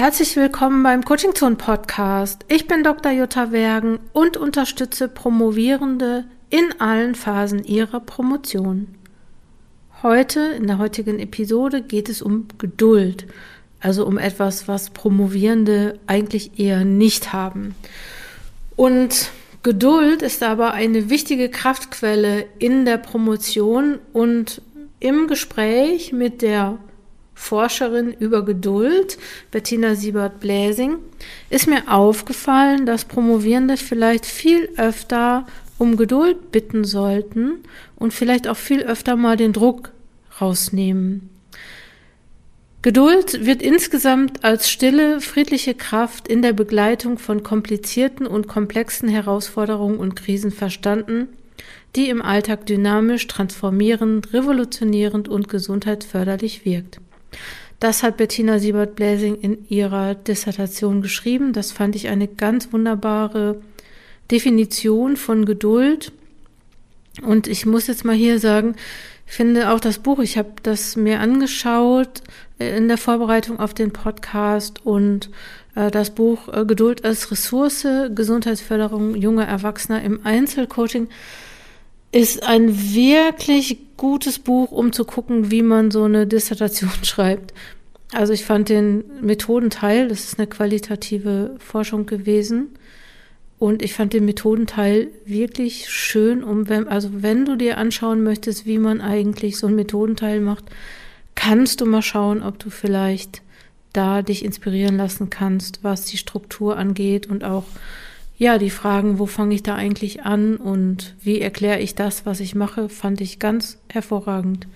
[0.00, 2.44] Herzlich willkommen beim Coaching Zone Podcast.
[2.46, 3.10] Ich bin Dr.
[3.10, 8.94] Jutta Wergen und unterstütze Promovierende in allen Phasen ihrer Promotion.
[10.04, 13.26] Heute, in der heutigen Episode, geht es um Geduld,
[13.80, 17.74] also um etwas, was Promovierende eigentlich eher nicht haben.
[18.76, 19.32] Und
[19.64, 24.62] Geduld ist aber eine wichtige Kraftquelle in der Promotion und
[25.00, 26.78] im Gespräch mit der
[27.38, 29.16] Forscherin über Geduld,
[29.52, 30.96] Bettina Siebert-Bläsing,
[31.48, 35.46] ist mir aufgefallen, dass Promovierende vielleicht viel öfter
[35.78, 37.60] um Geduld bitten sollten
[37.96, 39.92] und vielleicht auch viel öfter mal den Druck
[40.40, 41.30] rausnehmen.
[42.82, 49.98] Geduld wird insgesamt als stille, friedliche Kraft in der Begleitung von komplizierten und komplexen Herausforderungen
[49.98, 51.28] und Krisen verstanden,
[51.96, 57.00] die im Alltag dynamisch, transformierend, revolutionierend und gesundheitsförderlich wirkt.
[57.80, 61.52] Das hat Bettina Siebert-Bläsing in ihrer Dissertation geschrieben.
[61.52, 63.60] Das fand ich eine ganz wunderbare
[64.30, 66.12] Definition von Geduld.
[67.22, 68.74] Und ich muss jetzt mal hier sagen,
[69.26, 72.22] ich finde auch das Buch, ich habe das mir angeschaut
[72.58, 75.30] in der Vorbereitung auf den Podcast und
[75.74, 81.08] äh, das Buch äh, Geduld als Ressource, Gesundheitsförderung junger Erwachsener im Einzelcoaching
[82.12, 87.52] ist ein wirklich gutes Buch, um zu gucken, wie man so eine Dissertation schreibt.
[88.12, 92.68] Also ich fand den Methodenteil, das ist eine qualitative Forschung gewesen,
[93.58, 98.66] und ich fand den Methodenteil wirklich schön, um wenn, also wenn du dir anschauen möchtest,
[98.66, 100.64] wie man eigentlich so einen Methodenteil macht,
[101.34, 103.42] kannst du mal schauen, ob du vielleicht
[103.92, 107.64] da dich inspirieren lassen kannst, was die Struktur angeht und auch
[108.38, 112.38] ja, die Fragen, wo fange ich da eigentlich an und wie erkläre ich das, was
[112.38, 114.68] ich mache, fand ich ganz hervorragend.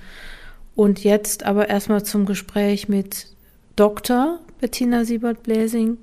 [0.74, 3.28] Und jetzt aber erstmal zum Gespräch mit
[3.76, 4.40] Dr.
[4.60, 5.96] Bettina Siebert-Bläsing,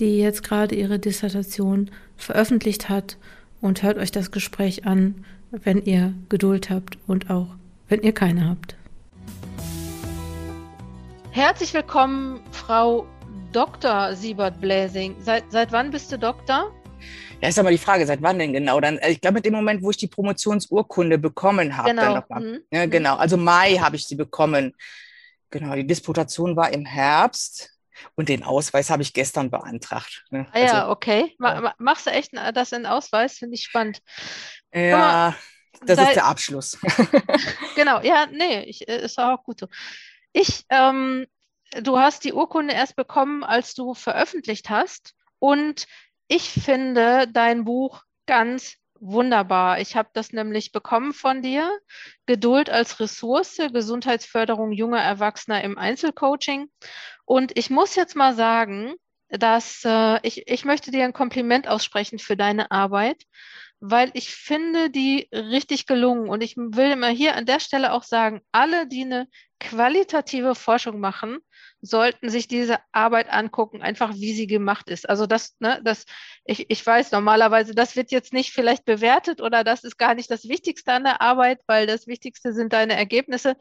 [0.00, 3.16] die jetzt gerade ihre Dissertation veröffentlicht hat.
[3.62, 7.48] Und hört euch das Gespräch an, wenn ihr Geduld habt und auch
[7.88, 8.76] wenn ihr keine habt.
[11.30, 13.06] Herzlich willkommen, Frau
[13.52, 14.14] Dr.
[14.14, 15.16] Siebert-Bläsing.
[15.20, 16.70] Seit, seit wann bist du Doktor?
[17.40, 18.80] Ja, ist aber die Frage, seit wann denn genau?
[18.80, 21.90] Dann, äh, ich glaube, mit dem Moment, wo ich die Promotionsurkunde bekommen habe.
[21.90, 22.24] Genau.
[22.28, 22.60] Mhm.
[22.70, 23.16] Ja, genau.
[23.16, 24.74] Also Mai habe ich sie bekommen.
[25.50, 27.78] Genau, die Disputation war im Herbst
[28.16, 30.24] und den Ausweis habe ich gestern beantragt.
[30.30, 30.46] Ne?
[30.52, 31.36] Ah, ja, also, okay.
[31.40, 31.74] Ja.
[31.78, 33.38] Machst du echt das in Ausweis?
[33.38, 34.02] Finde ich spannend.
[34.72, 35.36] Ja, mal,
[35.86, 36.78] das ist der Abschluss.
[37.76, 39.68] genau, ja, nee, ich, äh, ist auch gut so.
[40.32, 41.26] Ich, ähm,
[41.82, 45.14] du hast die Urkunde erst bekommen, als du veröffentlicht hast.
[45.38, 45.86] Und
[46.28, 49.80] ich finde dein Buch ganz wunderbar.
[49.80, 51.70] Ich habe das nämlich bekommen von dir.
[52.26, 56.70] Geduld als Ressource, Gesundheitsförderung junger Erwachsener im Einzelcoaching.
[57.24, 58.94] Und ich muss jetzt mal sagen,
[59.28, 63.22] dass äh, ich, ich möchte dir ein Kompliment aussprechen für deine Arbeit,
[63.80, 66.28] weil ich finde die richtig gelungen.
[66.28, 69.28] Und ich will immer hier an der Stelle auch sagen, alle, die eine
[69.60, 71.38] qualitative Forschung machen,
[71.80, 75.08] sollten sich diese Arbeit angucken, einfach wie sie gemacht ist.
[75.08, 76.04] Also das, ne, das,
[76.44, 80.30] ich, ich weiß normalerweise, das wird jetzt nicht vielleicht bewertet oder das ist gar nicht
[80.30, 83.56] das Wichtigste an der Arbeit, weil das Wichtigste sind deine Ergebnisse.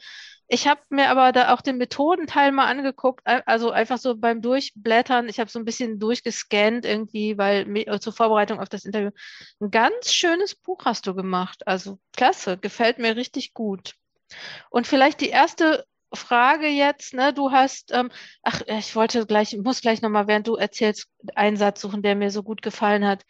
[0.48, 5.28] Ich habe mir aber da auch den Methodenteil mal angeguckt, also einfach so beim Durchblättern.
[5.28, 9.12] Ich habe so ein bisschen durchgescannt irgendwie, weil zur Vorbereitung auf das Interview.
[9.60, 11.68] Ein ganz schönes Buch hast du gemacht.
[11.68, 13.96] Also klasse, gefällt mir richtig gut.
[14.70, 19.82] Und vielleicht die erste Frage jetzt, ne, du hast, ähm, ach, ich wollte gleich, muss
[19.82, 23.26] gleich nochmal, während du erzählst, einen Satz suchen, der mir so gut gefallen hat.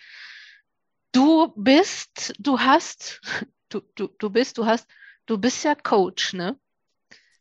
[1.11, 3.21] Du bist, du hast,
[3.69, 4.87] du, du, du bist, du hast,
[5.25, 6.59] du bist ja Coach, ne?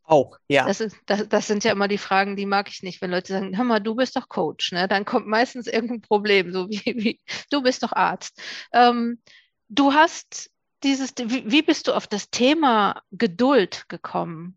[0.04, 0.66] Auch, ja.
[0.66, 3.32] Das, ist, das, das sind ja immer die Fragen, die mag ich nicht, wenn Leute
[3.32, 4.86] sagen, hör mal, du bist doch Coach, ne?
[4.86, 7.20] Dann kommt meistens irgendein Problem, so wie, wie
[7.50, 8.40] du bist doch Arzt.
[8.72, 9.20] Ähm,
[9.68, 10.50] du hast
[10.84, 14.56] dieses, wie, wie bist du auf das Thema Geduld gekommen?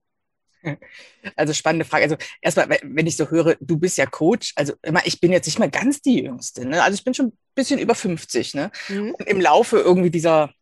[1.36, 2.04] Also spannende Frage.
[2.04, 5.46] Also erstmal, wenn ich so höre, du bist ja Coach, also immer, ich bin jetzt
[5.46, 6.66] nicht mehr ganz die Jüngste.
[6.66, 6.84] Ne?
[6.84, 8.56] Also ich bin schon ein bisschen über 50.
[8.56, 8.72] Ne?
[8.90, 9.16] Mhm.
[9.18, 10.54] Und im Laufe irgendwie dieser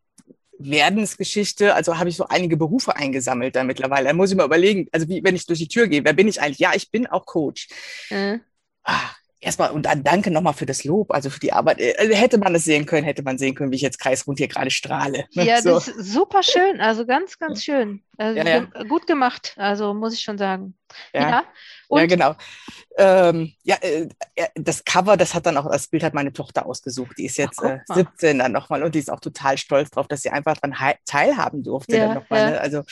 [0.60, 4.08] Werdensgeschichte, also habe ich so einige Berufe eingesammelt da mittlerweile.
[4.08, 6.28] Da muss ich mal überlegen, also wie, wenn ich durch die Tür gehe, wer bin
[6.28, 6.60] ich eigentlich?
[6.60, 7.68] Ja, ich bin auch Coach.
[8.10, 8.42] Mhm.
[8.84, 11.80] Ah, erstmal und dann danke nochmal für das Lob, also für die Arbeit.
[11.98, 14.48] Also hätte man es sehen können, hätte man sehen können, wie ich jetzt kreisrund hier
[14.48, 15.26] gerade strahle.
[15.34, 15.46] Ne?
[15.46, 15.76] Ja, so.
[15.76, 18.02] das ist super schön, also ganz, ganz schön.
[18.18, 18.84] Also ja, ja.
[18.84, 20.76] Gut gemacht, also muss ich schon sagen.
[21.14, 21.44] Ja, ja,
[21.90, 22.36] ja genau.
[22.98, 24.08] Ähm, ja, äh,
[24.56, 27.18] das Cover, das hat dann auch, das Bild hat meine Tochter ausgesucht.
[27.18, 30.08] Die ist jetzt Ach, äh, 17 dann nochmal und die ist auch total stolz drauf,
[30.08, 32.52] dass sie einfach daran teilhaben durfte ja, dann nochmal.
[32.52, 32.60] Ne?
[32.60, 32.84] Also,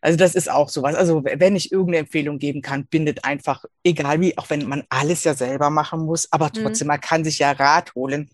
[0.00, 0.94] also das ist auch sowas.
[0.94, 5.24] Also wenn ich irgendeine Empfehlung geben kann, bindet einfach, egal wie, auch wenn man alles
[5.24, 6.62] ja selber machen muss, aber mhm.
[6.62, 6.92] trotzdem, mhm.
[6.92, 8.30] man kann sich ja Rat holen.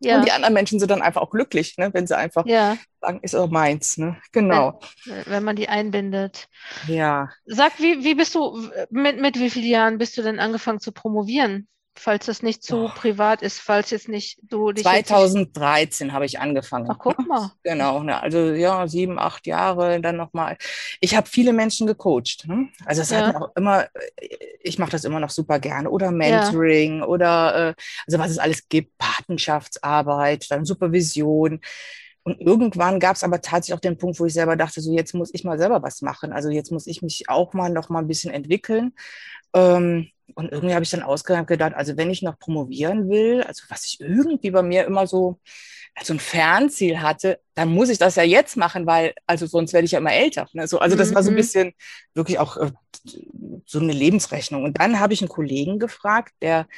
[0.00, 0.18] Ja.
[0.18, 2.76] Und die anderen Menschen sind dann einfach auch glücklich, ne, wenn sie einfach ja.
[3.00, 3.96] sagen, ist auch meins.
[3.96, 4.16] Ne?
[4.32, 4.80] Genau.
[5.04, 6.48] Wenn, wenn, man die einbindet.
[6.86, 7.30] Ja.
[7.46, 10.92] Sag, wie, wie bist du, mit, mit wie vielen Jahren bist du denn angefangen zu
[10.92, 11.68] promovieren?
[11.98, 12.90] Falls das nicht zu oh.
[12.94, 16.88] privat ist, falls jetzt nicht du dich 2013 habe ich angefangen.
[16.90, 17.52] Ach, guck mal.
[17.62, 20.56] Genau, ne, also ja, sieben, acht Jahre dann nochmal.
[21.00, 22.46] Ich habe viele Menschen gecoacht.
[22.46, 22.68] Ne?
[22.84, 23.28] Also es ja.
[23.28, 23.86] hat auch immer,
[24.60, 25.90] ich mache das immer noch super gerne.
[25.90, 27.06] Oder Mentoring ja.
[27.06, 27.74] oder äh,
[28.06, 31.60] also was es alles gibt, Patenschaftsarbeit, dann Supervision.
[32.26, 35.14] Und irgendwann gab es aber tatsächlich auch den Punkt, wo ich selber dachte, so jetzt
[35.14, 36.32] muss ich mal selber was machen.
[36.32, 38.94] Also jetzt muss ich mich auch mal noch mal ein bisschen entwickeln.
[39.54, 43.64] Ähm, und irgendwie habe ich dann ausgedacht, gedacht, also wenn ich noch promovieren will, also
[43.68, 45.38] was ich irgendwie bei mir immer so
[45.96, 49.86] als ein Fernziel hatte, dann muss ich das ja jetzt machen, weil, also sonst werde
[49.86, 50.46] ich ja immer älter.
[50.52, 50.68] Ne?
[50.68, 51.38] So, also das war so ein mhm.
[51.38, 51.72] bisschen
[52.12, 52.70] wirklich auch äh,
[53.64, 54.62] so eine Lebensrechnung.
[54.62, 56.68] Und dann habe ich einen Kollegen gefragt, der,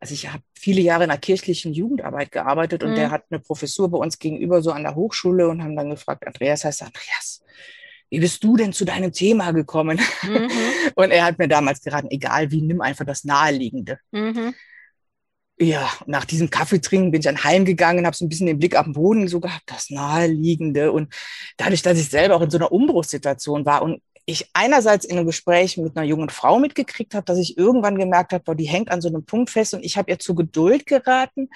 [0.00, 2.96] also ich habe viele Jahre in der kirchlichen Jugendarbeit gearbeitet und mhm.
[2.96, 6.26] der hat eine Professur bei uns gegenüber so an der Hochschule und haben dann gefragt,
[6.26, 7.42] Andreas heißt Andreas,
[8.14, 10.00] wie bist du denn zu deinem Thema gekommen?
[10.22, 10.48] Mhm.
[10.94, 13.98] Und er hat mir damals geraten, egal wie, nimm einfach das Naheliegende.
[14.12, 14.54] Mhm.
[15.58, 18.76] Ja, nach diesem Kaffeetrinken bin ich an Heim gegangen, habe so ein bisschen den Blick
[18.76, 20.92] auf den Boden so gehabt, das Naheliegende.
[20.92, 21.12] Und
[21.56, 25.26] dadurch, dass ich selber auch in so einer Umbruchssituation war und ich einerseits in einem
[25.26, 28.92] Gespräch mit einer jungen Frau mitgekriegt habe, dass ich irgendwann gemerkt habe, boah, die hängt
[28.92, 31.48] an so einem Punkt fest und ich habe ihr zu Geduld geraten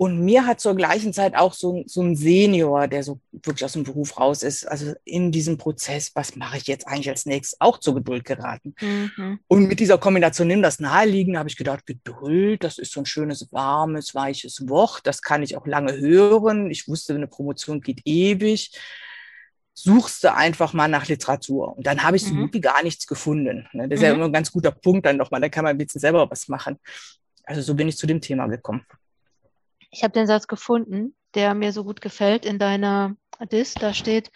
[0.00, 3.74] und mir hat zur gleichen Zeit auch so, so ein Senior, der so wirklich aus
[3.74, 7.60] dem Beruf raus ist, also in diesem Prozess, was mache ich jetzt eigentlich als nächstes,
[7.60, 8.74] auch zur Geduld geraten.
[8.80, 9.40] Mhm.
[9.46, 13.04] Und mit dieser Kombination, nimm das naheliegende, habe ich gedacht, Geduld, das ist so ein
[13.04, 16.70] schönes, warmes, weiches Wort, das kann ich auch lange hören.
[16.70, 18.72] Ich wusste, eine Promotion geht ewig.
[19.74, 21.76] Suchst du einfach mal nach Literatur.
[21.76, 22.40] Und dann habe ich so mhm.
[22.40, 23.68] gut wie gar nichts gefunden.
[23.74, 23.86] Ne?
[23.86, 24.06] Das ist mhm.
[24.06, 26.48] ja immer ein ganz guter Punkt dann nochmal, da kann man ein bisschen selber was
[26.48, 26.78] machen.
[27.44, 28.86] Also so bin ich zu dem Thema gekommen.
[29.90, 33.16] Ich habe den Satz gefunden, der mir so gut gefällt in deiner
[33.50, 33.74] Dis.
[33.74, 34.30] Da steht,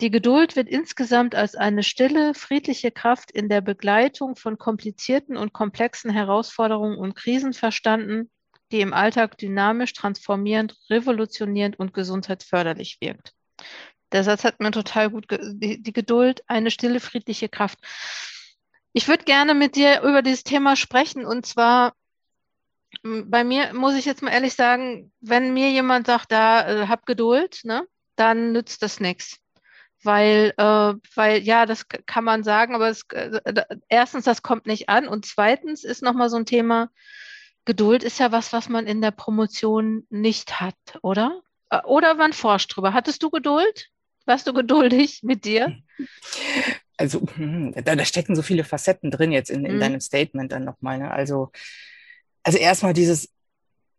[0.00, 5.52] die Geduld wird insgesamt als eine stille, friedliche Kraft in der Begleitung von komplizierten und
[5.52, 8.30] komplexen Herausforderungen und Krisen verstanden,
[8.70, 13.32] die im Alltag dynamisch, transformierend, revolutionierend und gesundheitsförderlich wirkt.
[14.12, 17.78] Der Satz hat mir total gut, die, die Geduld, eine stille, friedliche Kraft.
[18.92, 21.92] Ich würde gerne mit dir über dieses Thema sprechen und zwar
[23.02, 27.06] bei mir muss ich jetzt mal ehrlich sagen, wenn mir jemand sagt, da äh, hab
[27.06, 27.86] Geduld, ne,
[28.16, 29.38] dann nützt das nichts.
[30.02, 33.40] Weil, äh, weil ja, das kann man sagen, aber es, äh,
[33.88, 36.90] erstens, das kommt nicht an und zweitens ist nochmal so ein Thema,
[37.64, 41.42] Geduld ist ja was, was man in der Promotion nicht hat, oder?
[41.70, 42.94] Äh, oder man forscht drüber.
[42.94, 43.90] Hattest du Geduld?
[44.24, 45.76] Warst du geduldig mit dir?
[46.96, 49.80] Also, hm, da, da stecken so viele Facetten drin jetzt in, in mhm.
[49.80, 50.98] deinem Statement dann nochmal.
[50.98, 51.10] Ne?
[51.10, 51.50] Also,
[52.42, 53.28] also erstmal dieses,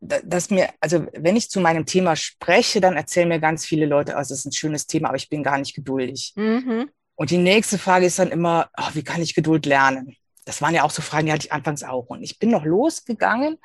[0.02, 4.14] dass mir, also wenn ich zu meinem Thema spreche, dann erzählen mir ganz viele Leute,
[4.14, 6.34] es ist ein schönes Thema, aber ich bin gar nicht geduldig.
[6.36, 6.90] Mhm.
[7.16, 10.16] Und die nächste Frage ist dann immer, oh, wie kann ich Geduld lernen?
[10.46, 12.08] Das waren ja auch so Fragen, die hatte ich anfangs auch.
[12.08, 13.58] Und ich bin noch losgegangen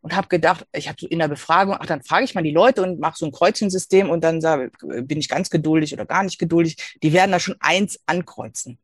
[0.00, 2.50] und habe gedacht, ich habe so in der Befragung, ach, dann frage ich mal die
[2.50, 6.22] Leute und mache so ein Kreuzchensystem und dann sage, bin ich ganz geduldig oder gar
[6.22, 6.96] nicht geduldig.
[7.02, 8.78] Die werden da schon eins ankreuzen.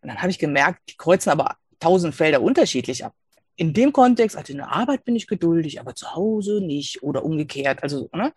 [0.00, 3.14] Und dann habe ich gemerkt, die kreuzen aber tausend Felder unterschiedlich ab
[3.56, 7.24] in dem Kontext, also in der Arbeit bin ich geduldig, aber zu Hause nicht oder
[7.24, 7.82] umgekehrt.
[7.82, 8.32] Also, ne?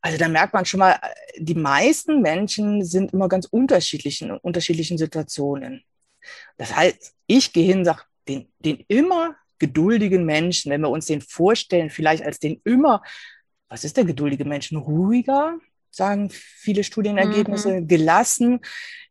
[0.00, 0.98] Also da merkt man schon mal,
[1.38, 5.84] die meisten Menschen sind immer ganz unterschiedlichen, unterschiedlichen Situationen.
[6.56, 11.20] Das heißt, ich gehe hin sage, den, den immer geduldigen Menschen, wenn wir uns den
[11.20, 13.02] vorstellen, vielleicht als den immer,
[13.68, 15.58] was ist der geduldige Mensch, ruhiger,
[15.92, 17.88] sagen viele Studienergebnisse, mhm.
[17.88, 18.60] gelassen.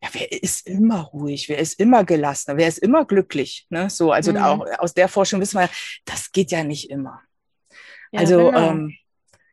[0.02, 1.48] Ja, wer ist immer ruhig?
[1.48, 2.58] Wer ist immer gelassen?
[2.58, 3.68] Wer ist immer glücklich?
[3.70, 3.90] Ne?
[3.90, 4.38] So, also mhm.
[4.38, 5.70] auch aus der Forschung wissen wir,
[6.06, 7.22] das geht ja nicht immer.
[8.12, 8.72] Ja, also genau.
[8.72, 8.98] Ähm,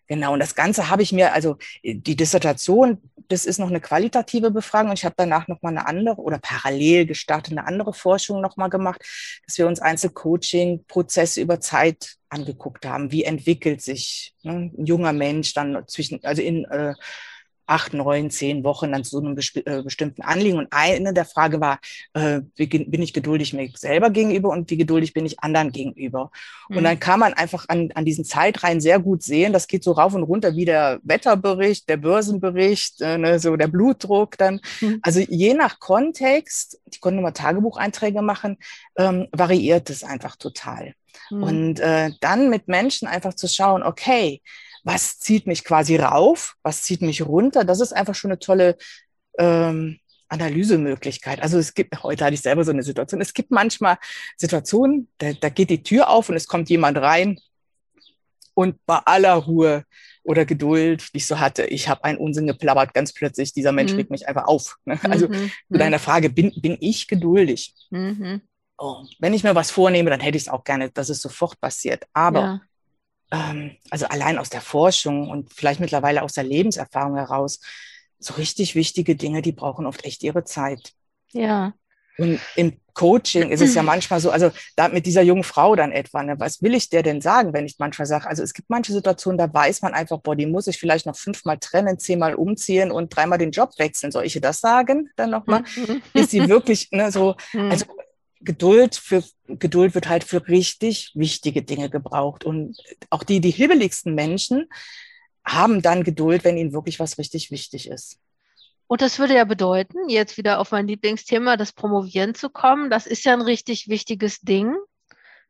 [0.08, 2.98] Genau, und das Ganze habe ich mir, also die Dissertation,
[3.28, 4.90] das ist noch eine qualitative Befragung.
[4.90, 9.02] Und ich habe danach nochmal eine andere oder parallel gestartet eine andere Forschung nochmal gemacht,
[9.46, 13.12] dass wir uns Einzelcoaching-Prozesse über Zeit angeguckt haben.
[13.12, 16.94] Wie entwickelt sich ne, ein junger Mensch dann zwischen, also in äh,
[17.68, 20.58] acht, neun, zehn Wochen dann zu einem äh, bestimmten Anliegen.
[20.58, 21.78] Und eine der Frage war,
[22.14, 26.30] äh, bin ich geduldig mir selber gegenüber und wie geduldig bin ich anderen gegenüber?
[26.68, 26.78] Mhm.
[26.78, 29.92] Und dann kann man einfach an, an diesen Zeitreihen sehr gut sehen, das geht so
[29.92, 34.60] rauf und runter wie der Wetterbericht, der Börsenbericht, äh, ne, so der Blutdruck dann.
[34.80, 35.00] Mhm.
[35.02, 38.56] Also je nach Kontext, ich konnte mal Tagebucheinträge machen,
[38.96, 40.94] ähm, variiert es einfach total.
[41.30, 41.42] Mhm.
[41.42, 44.40] Und äh, dann mit Menschen einfach zu schauen, okay,
[44.84, 47.64] was zieht mich quasi rauf, was zieht mich runter.
[47.64, 48.76] Das ist einfach schon eine tolle
[49.38, 51.40] ähm, Analysemöglichkeit.
[51.42, 53.98] Also es gibt, heute hatte ich selber so eine Situation, es gibt manchmal
[54.36, 57.38] Situationen, da, da geht die Tür auf und es kommt jemand rein
[58.54, 59.84] und bei aller Ruhe
[60.24, 63.92] oder Geduld, die ich so hatte, ich habe einen Unsinn geplappert, ganz plötzlich, dieser Mensch
[63.92, 63.98] mhm.
[63.98, 64.76] regt mich einfach auf.
[64.84, 64.98] Ne?
[65.04, 65.50] Also mhm.
[65.72, 67.74] zu deiner Frage, bin, bin ich geduldig?
[67.90, 68.42] Mhm.
[68.76, 71.58] Oh, wenn ich mir was vornehme, dann hätte ich es auch gerne, dass es sofort
[71.60, 72.06] passiert.
[72.12, 72.60] Aber ja
[73.30, 77.60] also allein aus der Forschung und vielleicht mittlerweile aus der Lebenserfahrung heraus,
[78.18, 80.92] so richtig wichtige Dinge, die brauchen oft echt ihre Zeit.
[81.32, 81.74] Ja.
[82.18, 85.92] Und im Coaching ist es ja manchmal so, also da mit dieser jungen Frau dann
[85.92, 88.70] etwa, ne, was will ich der denn sagen, wenn ich manchmal sage, also es gibt
[88.70, 92.34] manche Situationen, da weiß man einfach, boah, die muss ich vielleicht noch fünfmal trennen, zehnmal
[92.34, 94.10] umziehen und dreimal den Job wechseln.
[94.10, 95.62] Soll ich ihr das sagen dann nochmal?
[95.76, 96.02] Mhm.
[96.12, 97.70] Ist sie wirklich ne, so, mhm.
[97.70, 97.86] also
[98.40, 102.44] Geduld für Geduld wird halt für richtig wichtige Dinge gebraucht.
[102.44, 102.76] Und
[103.10, 104.68] auch die, die hibbeligsten Menschen
[105.44, 108.18] haben dann Geduld, wenn ihnen wirklich was richtig wichtig ist.
[108.86, 112.90] Und das würde ja bedeuten, jetzt wieder auf mein Lieblingsthema, das Promovieren zu kommen.
[112.90, 114.74] Das ist ja ein richtig wichtiges Ding,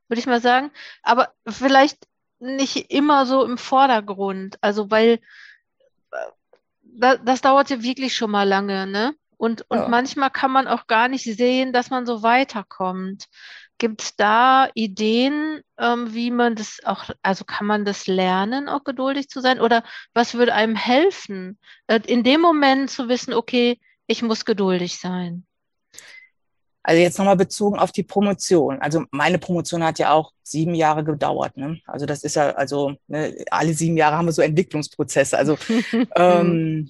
[0.08, 0.70] würde ich mal sagen.
[1.02, 1.98] Aber vielleicht
[2.40, 4.58] nicht immer so im Vordergrund.
[4.60, 5.20] Also, weil
[7.00, 9.14] äh, das dauert ja wirklich schon mal lange, ne?
[9.38, 9.88] Und, und ja.
[9.88, 13.26] manchmal kann man auch gar nicht sehen, dass man so weiterkommt.
[13.78, 18.82] Gibt es da Ideen, ähm, wie man das auch, also kann man das lernen, auch
[18.82, 19.60] geduldig zu sein?
[19.60, 23.78] Oder was würde einem helfen, äh, in dem Moment zu wissen, okay,
[24.08, 25.46] ich muss geduldig sein?
[26.82, 28.80] Also jetzt nochmal bezogen auf die Promotion.
[28.80, 31.56] Also meine Promotion hat ja auch sieben Jahre gedauert.
[31.56, 31.78] Ne?
[31.86, 35.36] Also das ist ja, also ne, alle sieben Jahre haben wir so Entwicklungsprozesse.
[35.36, 35.58] Also
[36.16, 36.88] ähm,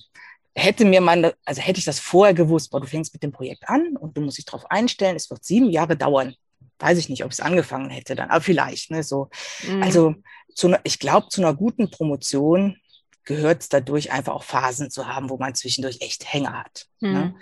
[0.59, 3.69] hätte mir man, also hätte ich das vorher gewusst, boah, du fängst mit dem Projekt
[3.69, 6.35] an und du musst dich darauf einstellen, es wird sieben Jahre dauern.
[6.79, 9.29] Weiß ich nicht, ob ich es angefangen hätte dann, aber vielleicht, ne, so.
[9.67, 9.83] Mhm.
[9.83, 10.15] Also,
[10.55, 12.77] zu, ich glaube, zu einer guten Promotion
[13.25, 16.87] gehört es dadurch einfach auch Phasen zu haben, wo man zwischendurch echt Hänger hat.
[17.00, 17.09] Ne?
[17.09, 17.15] Mhm.
[17.15, 17.35] Ne?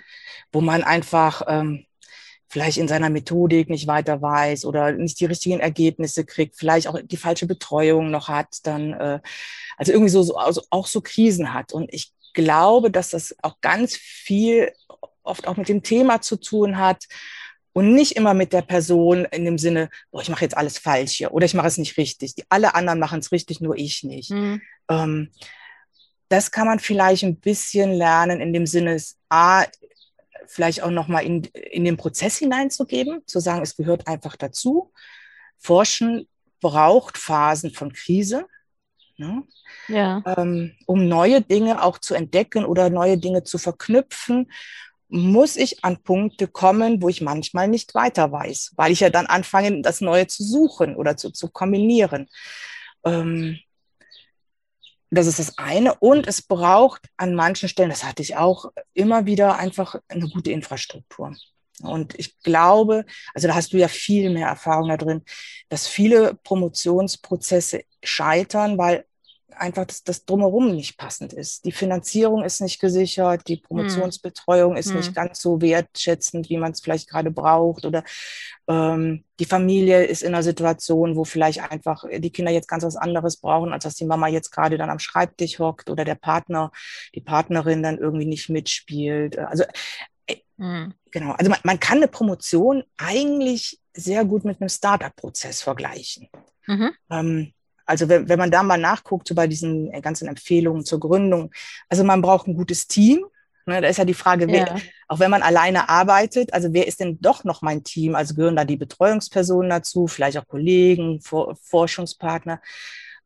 [0.51, 1.85] Wo man einfach ähm,
[2.49, 6.99] vielleicht in seiner Methodik nicht weiter weiß oder nicht die richtigen Ergebnisse kriegt, vielleicht auch
[7.03, 9.19] die falsche Betreuung noch hat, dann äh,
[9.77, 11.73] also irgendwie so, so also auch so Krisen hat.
[11.73, 14.71] Und ich glaube, dass das auch ganz viel
[15.23, 17.05] oft auch mit dem Thema zu tun hat
[17.73, 21.13] und nicht immer mit der Person in dem Sinne, boah, ich mache jetzt alles falsch
[21.13, 22.35] hier oder ich mache es nicht richtig.
[22.35, 24.29] Die, alle anderen machen es richtig, nur ich nicht.
[24.29, 24.61] Mhm.
[24.89, 25.31] Ähm,
[26.29, 29.65] das kann man vielleicht ein bisschen lernen in dem Sinne, A,
[30.45, 34.91] vielleicht auch nochmal in, in den Prozess hineinzugeben, zu sagen, es gehört einfach dazu.
[35.57, 36.27] Forschen
[36.61, 38.45] braucht Phasen von Krise
[39.17, 39.43] ne?
[39.87, 40.23] ja.
[40.25, 44.51] ähm, um neue Dinge auch zu entdecken oder neue Dinge zu verknüpfen,
[45.09, 49.25] muss ich an Punkte kommen, wo ich manchmal nicht weiter weiß, weil ich ja dann
[49.25, 52.27] anfange, das Neue zu suchen oder zu, zu kombinieren.
[53.05, 53.59] Ähm,
[55.09, 55.95] das ist das eine.
[55.95, 60.51] Und es braucht an manchen Stellen, das hatte ich auch, immer wieder einfach eine gute
[60.51, 61.33] Infrastruktur.
[61.83, 65.21] Und ich glaube, also da hast du ja viel mehr Erfahrung da drin,
[65.69, 69.05] dass viele Promotionsprozesse scheitern, weil
[69.59, 71.65] einfach das, das Drumherum nicht passend ist.
[71.65, 73.63] Die Finanzierung ist nicht gesichert, die hm.
[73.63, 74.77] Promotionsbetreuung hm.
[74.77, 74.97] ist hm.
[74.97, 77.85] nicht ganz so wertschätzend, wie man es vielleicht gerade braucht.
[77.85, 78.03] Oder
[78.67, 82.95] ähm, die Familie ist in einer Situation, wo vielleicht einfach die Kinder jetzt ganz was
[82.95, 86.71] anderes brauchen, als dass die Mama jetzt gerade dann am Schreibtisch hockt oder der Partner,
[87.15, 89.37] die Partnerin dann irgendwie nicht mitspielt.
[89.37, 89.63] Also
[90.57, 90.93] hm.
[91.11, 96.29] genau, also man, man kann eine Promotion eigentlich sehr gut mit einem Startup-Prozess vergleichen.
[96.67, 96.91] Mhm.
[97.09, 97.53] Ähm,
[97.85, 101.51] also wenn, wenn man da mal nachguckt, so bei diesen äh, ganzen Empfehlungen zur Gründung,
[101.89, 103.25] also man braucht ein gutes Team.
[103.65, 104.75] Ne, da ist ja die Frage, wer, ja.
[105.09, 108.15] auch wenn man alleine arbeitet, also wer ist denn doch noch mein Team?
[108.15, 112.61] Also gehören da die Betreuungspersonen dazu, vielleicht auch Kollegen, For Forschungspartner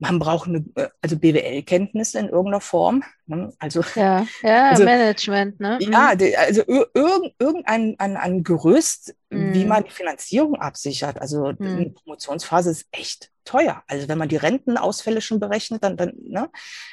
[0.02, 3.04] man braucht eine, äh, also BWL-Kenntnisse in irgendeiner Form.
[3.28, 3.54] Ne?
[3.60, 5.78] Also, ja, ja also, Management, ne?
[5.80, 5.94] Mhm.
[5.94, 6.90] Ja, also irg
[7.38, 9.54] irgendein ein, ein Gerüst, mhm.
[9.54, 11.22] wie man die Finanzierung absichert.
[11.22, 11.68] Also mhm.
[11.68, 13.84] eine Promotionsphase ist echt teuer.
[13.88, 16.50] Also wenn man die Rentenausfälle schon berechnet, dann, dann ne,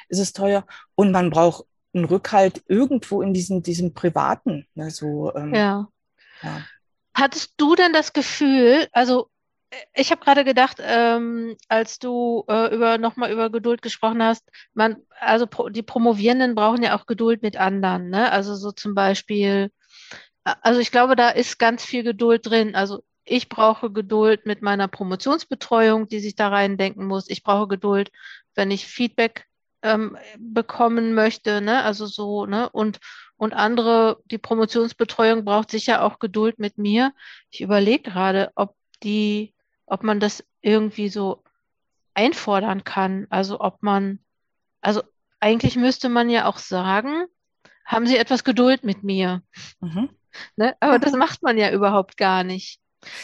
[0.07, 0.63] ist es teuer.
[0.93, 4.67] Und man braucht einen Rückhalt irgendwo in diesem, diesem Privaten.
[4.75, 5.87] Ne, so, ähm, ja.
[6.43, 6.61] ja.
[7.15, 9.31] Hattest du denn das Gefühl, also
[9.93, 14.97] ich habe gerade gedacht, ähm, als du äh, über nochmal über Geduld gesprochen hast, man,
[15.19, 18.31] also pro, die Promovierenden brauchen ja auch Geduld mit anderen, ne?
[18.31, 19.71] Also so zum Beispiel,
[20.43, 22.75] also ich glaube, da ist ganz viel Geduld drin.
[22.75, 27.29] Also ich brauche Geduld mit meiner Promotionsbetreuung, die sich da reindenken muss.
[27.29, 28.11] Ich brauche Geduld,
[28.55, 29.45] wenn ich Feedback
[29.83, 31.83] ähm, bekommen möchte, ne?
[31.83, 32.69] Also so, ne?
[32.69, 32.99] Und,
[33.37, 37.13] und andere, die Promotionsbetreuung braucht sicher auch Geduld mit mir.
[37.51, 39.53] Ich überlege gerade, ob die,
[39.89, 41.43] ob man das irgendwie so
[42.13, 43.27] einfordern kann.
[43.29, 44.19] Also ob man,
[44.81, 45.01] also
[45.39, 47.25] eigentlich müsste man ja auch sagen,
[47.85, 49.41] haben Sie etwas Geduld mit mir?
[49.79, 50.09] Mhm.
[50.55, 50.75] Ne?
[50.79, 52.79] Aber das macht man ja überhaupt gar nicht.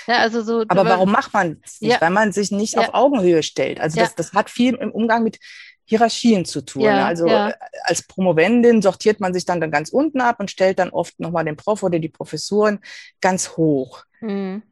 [0.07, 1.91] Ja, also so, aber warum macht man es nicht?
[1.91, 2.01] Ja.
[2.01, 2.81] Weil man sich nicht ja.
[2.81, 3.79] auf Augenhöhe stellt.
[3.79, 5.37] Also das, das hat viel im Umgang mit
[5.83, 6.83] Hierarchien zu tun.
[6.83, 7.27] Ja, also.
[7.27, 7.53] Äh,
[7.83, 11.45] als Promovendin sortiert man sich dann, dann ganz unten ab und stellt dann oft nochmal
[11.45, 12.79] den Prof oder die Professoren
[13.21, 14.03] ganz hoch.
[14.21, 14.63] Mhm.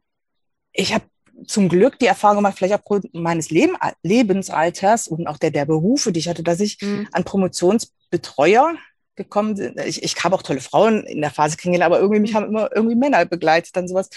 [0.72, 1.04] Ich habe
[1.46, 6.12] zum Glück die Erfahrung gemacht, vielleicht aufgrund meines Leben, Lebensalters und auch der, der Berufe,
[6.12, 7.08] die ich hatte, dass ich mhm.
[7.12, 8.74] an Promotionsbetreuer
[9.16, 9.74] gekommen bin.
[9.86, 12.36] Ich, ich habe auch tolle Frauen in der Phase kennengelernt, aber irgendwie mich mhm.
[12.36, 14.10] haben immer irgendwie Männer begleitet, dann sowas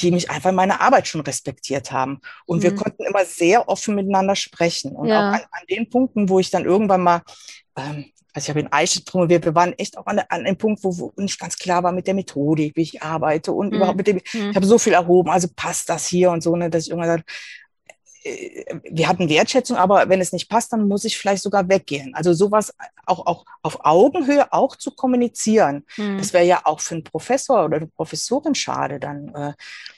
[0.00, 2.20] die mich einfach in meiner Arbeit schon respektiert haben.
[2.46, 2.62] Und mhm.
[2.62, 4.92] wir konnten immer sehr offen miteinander sprechen.
[4.92, 5.30] Und ja.
[5.30, 7.22] auch an, an, den Punkten, wo ich dann irgendwann mal,
[7.76, 10.82] ähm, also ich habe in Eichstätt promoviert, wir waren echt auch an, an einem Punkt,
[10.82, 13.76] wo, wo nicht ganz klar war mit der Methodik, wie ich arbeite und mhm.
[13.76, 14.50] überhaupt mit dem, mhm.
[14.50, 17.10] ich habe so viel erhoben, also passt das hier und so, ne, dass ich irgendwann
[17.10, 17.24] sage,
[18.24, 22.12] äh, wir hatten Wertschätzung, aber wenn es nicht passt, dann muss ich vielleicht sogar weggehen.
[22.16, 22.74] Also sowas
[23.06, 25.84] auch, auch auf Augenhöhe auch zu kommunizieren.
[25.94, 26.18] Hm.
[26.18, 29.28] Das wäre ja auch für einen Professor oder eine Professorin schade dann.
[29.28, 29.52] Äh.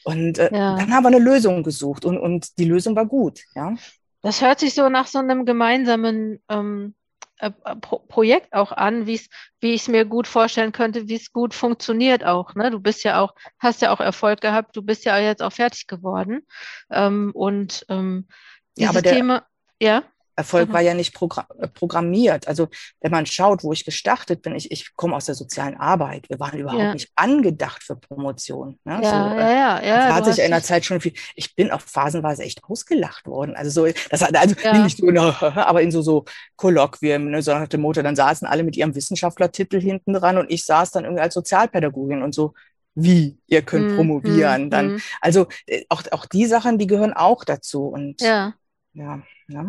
[0.05, 0.77] Und äh, ja.
[0.77, 3.75] dann haben wir eine Lösung gesucht und, und die Lösung war gut, ja.
[4.23, 6.97] Das hört sich so nach so einem gemeinsamen ähm,
[7.39, 7.51] äh,
[7.81, 9.29] Pro Projekt auch an, wie ich
[9.63, 12.55] es mir gut vorstellen könnte, wie es gut funktioniert auch.
[12.55, 12.71] Ne?
[12.71, 15.87] Du bist ja auch, hast ja auch Erfolg gehabt, du bist ja jetzt auch fertig
[15.87, 16.47] geworden.
[16.91, 18.29] Ähm, und ähm,
[18.77, 19.47] ja, aber der, Thema,
[19.81, 20.03] ja.
[20.37, 20.73] Erfolg mhm.
[20.75, 22.47] war ja nicht äh, programmiert.
[22.47, 22.69] Also
[23.01, 26.29] wenn man schaut, wo ich gestartet bin, ich, ich komme aus der sozialen Arbeit.
[26.29, 26.93] Wir waren überhaupt ja.
[26.93, 28.79] nicht angedacht für Promotion.
[28.85, 29.01] Ne?
[29.03, 30.09] Ja, so, ja, ja, äh, ja.
[30.09, 31.15] Da hat sich in der Zeit schon viel.
[31.35, 33.57] Ich bin auch phasenweise echt ausgelacht worden.
[33.57, 34.83] Also so, das hat also ja.
[34.83, 35.09] nicht so,
[35.41, 36.25] aber in so so
[36.57, 40.51] Kolloquien, ne, so nach dem Motto, dann saßen alle mit ihrem Wissenschaftlertitel hinten dran und
[40.51, 42.53] ich saß dann irgendwie als Sozialpädagogin und so
[42.97, 44.67] wie ihr könnt mm, promovieren.
[44.67, 45.01] Mm, dann, mm.
[45.21, 47.89] also äh, auch, auch die Sachen, die gehören auch dazu.
[47.89, 48.55] Und ja.
[48.95, 49.67] ja, ja.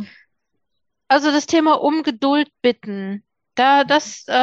[1.08, 3.24] Also das Thema um Geduld bitten,
[3.56, 4.34] da das äh,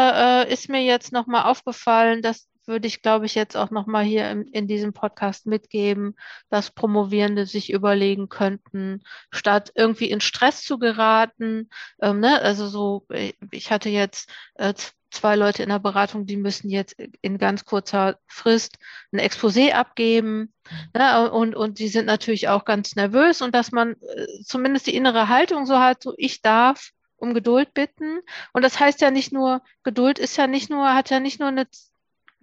[0.45, 4.31] äh ist mir jetzt nochmal aufgefallen, das würde ich, glaube ich, jetzt auch nochmal hier
[4.31, 6.17] in, in diesem Podcast mitgeben,
[6.49, 11.69] dass Promovierende sich überlegen könnten, statt irgendwie in Stress zu geraten.
[12.01, 12.41] Ähm, ne?
[12.41, 14.75] Also so, äh, ich hatte jetzt äh,
[15.15, 18.79] zwei Leute in der Beratung, die müssen jetzt in ganz kurzer Frist
[19.13, 20.53] ein Exposé abgeben.
[20.95, 21.31] Ne?
[21.31, 25.29] Und, und die sind natürlich auch ganz nervös und dass man äh, zumindest die innere
[25.29, 28.21] Haltung so hat, so ich darf um Geduld bitten.
[28.53, 31.49] Und das heißt ja nicht nur, Geduld ist ja nicht nur, hat ja nicht nur
[31.49, 31.67] eine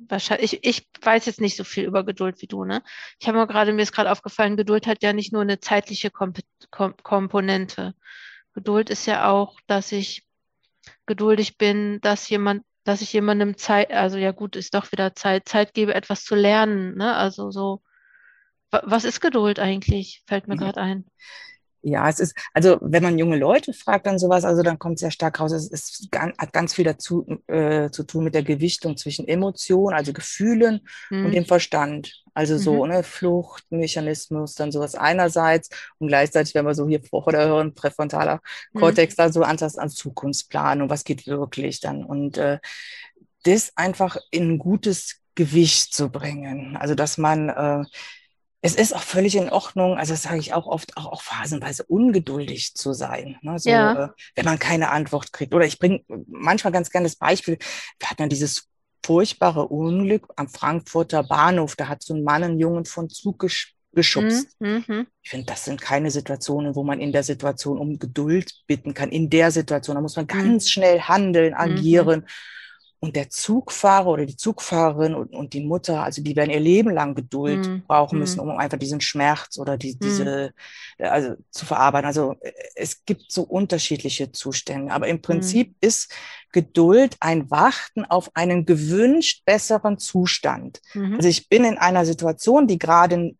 [0.07, 2.81] wahrscheinlich, ich, ich weiß jetzt nicht so viel über Geduld wie du, ne?
[3.19, 6.09] Ich habe mir gerade, mir ist gerade aufgefallen, Geduld hat ja nicht nur eine zeitliche
[6.09, 6.39] Komp
[6.71, 7.93] Kom Komponente.
[8.53, 10.25] Geduld ist ja auch, dass ich
[11.05, 15.47] geduldig bin, dass jemand, dass ich jemandem Zeit, also ja gut, ist doch wieder Zeit,
[15.47, 16.97] Zeit gebe, etwas zu lernen.
[16.97, 17.15] Ne?
[17.15, 17.81] Also so,
[18.71, 20.23] was ist Geduld eigentlich?
[20.27, 21.05] Fällt mir gerade ein.
[21.83, 25.09] Ja, es ist, also wenn man junge Leute fragt dann sowas, also dann kommt sehr
[25.09, 29.27] stark raus, es ist, hat ganz viel dazu äh, zu tun mit der Gewichtung zwischen
[29.27, 31.25] Emotionen, also Gefühlen mhm.
[31.25, 32.23] und dem Verstand.
[32.33, 32.91] Also so, mhm.
[32.91, 38.41] ne, Fluchtmechanismus, dann sowas einerseits und gleichzeitig, wenn wir so hier vor der Hören präfrontaler.
[38.75, 39.17] Kortex, mhm.
[39.17, 42.59] da so an, an Zukunftsplanung, was geht wirklich dann und äh,
[43.43, 46.77] das einfach in ein gutes Gewicht zu bringen.
[46.77, 47.83] Also dass man äh,
[48.61, 51.83] es ist auch völlig in Ordnung, also das sage ich auch oft, auch, auch phasenweise
[51.83, 53.37] ungeduldig zu sein.
[53.41, 53.57] Ne?
[53.57, 54.05] So, ja.
[54.05, 55.53] äh, wenn man keine Antwort kriegt.
[55.53, 57.57] Oder ich bringe manchmal ganz gerne das Beispiel,
[57.99, 58.67] wir hatten ja dieses
[59.03, 61.75] furchtbare Unglück am Frankfurter Bahnhof.
[61.75, 64.55] Da hat so ein Mann einen Jungen von Zug gesch geschubst.
[64.59, 65.07] Mhm, mhm.
[65.21, 69.09] Ich finde, das sind keine Situationen, wo man in der Situation um Geduld bitten kann.
[69.09, 70.29] In der Situation, da muss man mhm.
[70.29, 70.69] ganz mhm.
[70.69, 72.21] schnell handeln, agieren.
[72.21, 72.25] Mhm.
[73.03, 76.91] Und der Zugfahrer oder die Zugfahrerin und, und die Mutter, also die werden ihr Leben
[76.91, 77.81] lang Geduld mm.
[77.87, 80.53] brauchen müssen, um einfach diesen Schmerz oder die, diese,
[80.99, 81.03] mm.
[81.05, 82.05] also zu verarbeiten.
[82.05, 84.93] Also äh, es gibt so unterschiedliche Zustände.
[84.93, 85.75] Aber im Prinzip mm.
[85.81, 86.13] ist
[86.51, 90.79] Geduld ein Warten auf einen gewünscht besseren Zustand.
[90.93, 91.15] -hmm.
[91.15, 93.35] Also ich bin in einer Situation, die gerade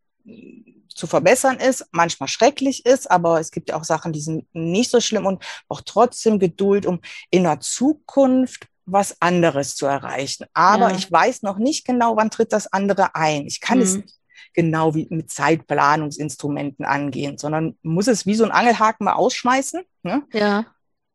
[1.02, 4.92] zu verbessern ist, manchmal schrecklich ist, aber es gibt ja auch Sachen, die sind nicht
[4.92, 10.46] so schlimm und auch trotzdem Geduld, um in der Zukunft was anderes zu erreichen.
[10.54, 10.98] Aber ja.
[10.98, 13.46] ich weiß noch nicht genau, wann tritt das andere ein.
[13.46, 13.84] Ich kann mhm.
[13.84, 14.16] es nicht.
[14.54, 19.82] genau wie mit Zeitplanungsinstrumenten angehen, sondern muss es wie so ein Angelhaken mal ausschmeißen.
[20.04, 20.24] Ne?
[20.34, 20.66] Ja.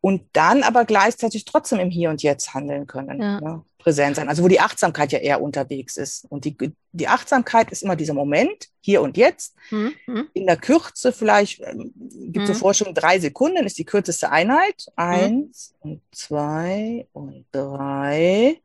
[0.06, 3.20] Und dann aber gleichzeitig trotzdem im Hier und Jetzt handeln können.
[3.20, 3.40] Ja.
[3.40, 3.64] Ne?
[3.78, 4.28] Präsent sein.
[4.28, 6.26] Also wo die Achtsamkeit ja eher unterwegs ist.
[6.30, 6.56] Und die,
[6.92, 9.56] die Achtsamkeit ist immer dieser Moment, hier und jetzt.
[9.72, 9.94] Mhm.
[10.06, 10.28] Mhm.
[10.32, 11.92] In der Kürze vielleicht, ähm,
[12.32, 12.58] gibt es so Mhm.
[12.58, 14.86] Forschung, drei Sekunden ist die kürzeste Einheit.
[14.94, 18.60] Eins und zwei und drei.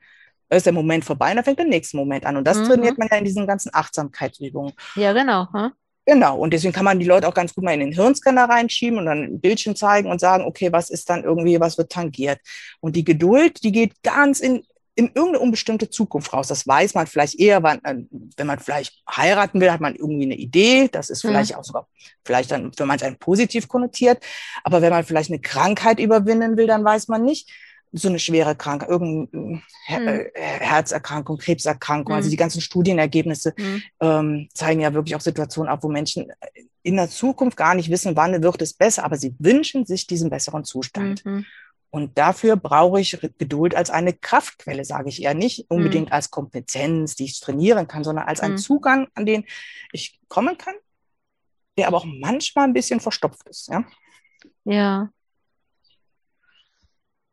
[0.48, 2.38] Da ist der Moment vorbei und dann fängt der nächste Moment an.
[2.38, 2.66] Und das Mhm.
[2.66, 4.74] trainiert man ja in diesen ganzen Achtsamkeitsübungen.
[4.94, 5.52] Ja, genau.
[5.52, 5.72] hm?
[6.06, 8.98] Genau, und deswegen kann man die Leute auch ganz gut mal in den Hirnscanner reinschieben
[8.98, 12.40] und dann ein Bildchen zeigen und sagen, okay, was ist dann irgendwie, was wird tangiert.
[12.80, 14.64] Und die Geduld, die geht ganz in,
[14.96, 16.48] in irgendeine unbestimmte Zukunft raus.
[16.48, 17.98] Das weiß man vielleicht eher, wann, äh,
[18.36, 20.90] wenn man vielleicht heiraten will, hat man irgendwie eine Idee.
[20.92, 21.30] Das ist Mhm.
[21.30, 21.88] vielleicht auch sogar,
[22.26, 24.24] vielleicht dann für manch einen positiv konnotiert.
[24.64, 27.48] Aber wenn man vielleicht eine Krankheit überwinden will, dann weiß man nicht,
[27.94, 30.08] so eine schwere Krankheit, irgendeine Her Mhm.
[30.08, 32.32] äh, Herzerkrankung, Krebserkrankung, also Mhm.
[32.32, 33.84] die ganzen Studienergebnisse Mhm.
[34.00, 36.32] ähm, zeigen ja wirklich auch Situationen auf, wo Menschen
[36.84, 40.30] in der Zukunft gar nicht wissen, wann wird es besser, aber sie wünschen sich diesen
[40.30, 41.26] besseren Zustand.
[41.26, 41.46] Mhm.
[41.94, 47.16] Und dafür brauche ich Geduld als eine Kraftquelle, sage ich eher nicht unbedingt als Kompetenz,
[47.18, 48.60] die ich trainieren kann, sondern als einen Mhm.
[48.60, 49.44] Zugang, an den
[49.92, 50.76] ich kommen kann,
[51.78, 53.68] der aber auch manchmal ein bisschen verstopft ist.
[53.68, 53.84] Ja?
[54.64, 55.10] Ja.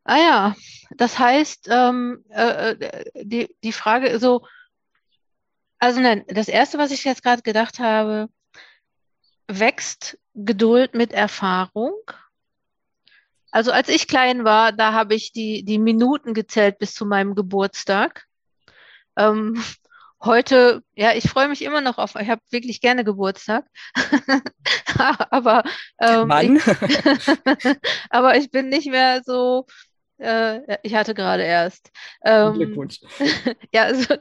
[0.09, 0.55] Ah ja,
[0.97, 4.43] das heißt, ähm, äh, äh, die, die Frage so,
[5.77, 8.27] also nein, das Erste, was ich jetzt gerade gedacht habe,
[9.47, 11.93] wächst Geduld mit Erfahrung?
[13.51, 17.35] Also als ich klein war, da habe ich die, die Minuten gezählt bis zu meinem
[17.35, 18.25] Geburtstag.
[19.15, 19.63] Ähm,
[20.23, 23.65] heute, ja, ich freue mich immer noch auf, ich habe wirklich gerne Geburtstag.
[25.29, 25.63] Aber
[25.99, 26.61] ähm, ich,
[28.09, 29.65] aber ich bin nicht mehr so,
[30.19, 31.91] äh, ich hatte gerade erst.
[32.23, 32.99] Ähm, Glückwunsch.
[33.73, 34.15] ja, also,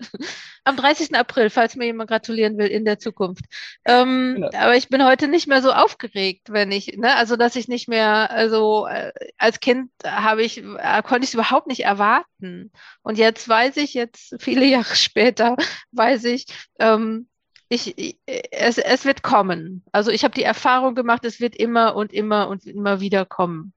[0.64, 1.14] am 30.
[1.14, 3.44] April, falls mir jemand gratulieren will in der Zukunft.
[3.84, 4.50] Ähm, Genau.
[4.54, 7.88] aber ich bin heute nicht mehr so aufgeregt, wenn ich, ne, also dass ich nicht
[7.88, 12.70] mehr, also äh, als Kind habe ich, äh, konnte ich es überhaupt nicht erwarten.
[13.02, 15.56] Und jetzt weiß ich, jetzt viele Jahre später,
[15.92, 16.46] weiß ich,
[16.78, 17.28] ähm,
[17.68, 19.84] ich, ich, es, es wird kommen.
[19.92, 23.72] Also ich habe die Erfahrung gemacht, es wird immer und immer und immer wieder kommen.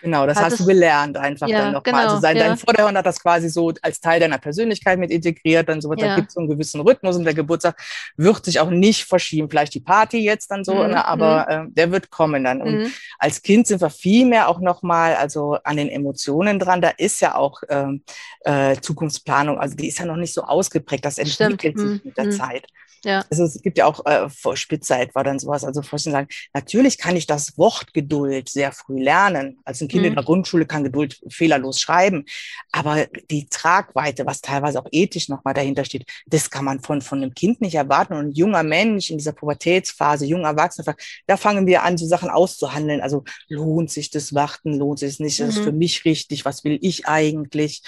[0.00, 1.82] Genau, das hast du gelernt einfach Ja, dann nochmal.
[1.82, 2.48] genau, also sein, ja.
[2.48, 6.08] dein Vorderhirn hat das quasi so als Teil deiner Persönlichkeit mit integriert, dann so, Ja.
[6.08, 7.76] da gibt es so einen gewissen Rhythmus und der Geburtstag
[8.16, 9.48] wird sich auch nicht verschieben.
[9.48, 12.62] Vielleicht die Party jetzt dann so, Mhm, ne, aber äh, der wird kommen dann.
[12.62, 12.92] Und Mhm.
[13.18, 16.80] als Kind sind wir viel mehr auch nochmal, also an den Emotionen dran.
[16.80, 18.02] Da ist ja auch ähm,
[18.44, 21.04] äh, Zukunftsplanung, also die ist ja noch nicht so ausgeprägt.
[21.04, 21.40] Das Stimmt.
[21.40, 22.30] entwickelt sich Mhm, mit der mhm.
[22.32, 22.66] Zeit.
[23.04, 23.24] Ja.
[23.30, 26.98] Also es gibt ja auch äh, vor Spitzer etwa dann sowas, also Forschung sagen, natürlich
[26.98, 29.58] kann ich das Wort Geduld sehr früh lernen.
[29.64, 30.16] Also ein Kind in Mhm.
[30.16, 32.24] der Grundschule kann Geduld fehlerlos schreiben,
[32.70, 37.18] aber die Tragweite, was teilweise auch ethisch nochmal dahinter steht, das kann man von, von
[37.22, 38.14] einem Kind nicht erwarten.
[38.14, 40.94] Und ein junger Mensch in dieser Pubertätsphase, junger Erwachsener,
[41.26, 43.00] da fangen wir an, so Sachen auszuhandeln.
[43.00, 45.64] Also lohnt sich das Warten, lohnt sich es nicht, ist es Mhm.
[45.64, 47.82] für mich richtig, was will ich eigentlich?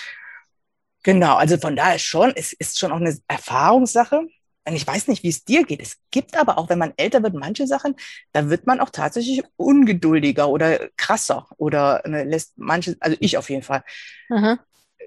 [1.05, 4.27] Genau, also von daher schon, es ist schon auch eine Erfahrungssache.
[4.67, 5.81] Und ich weiß nicht, wie es dir geht.
[5.83, 7.97] Es gibt aber auch, wenn man älter wird, manche Sachen,
[8.33, 13.51] da wird man auch tatsächlich ungeduldiger oder krasser oder ne, lässt manche, also ich auf
[13.51, 13.85] jeden Fall,
[14.31, 14.59] Aha.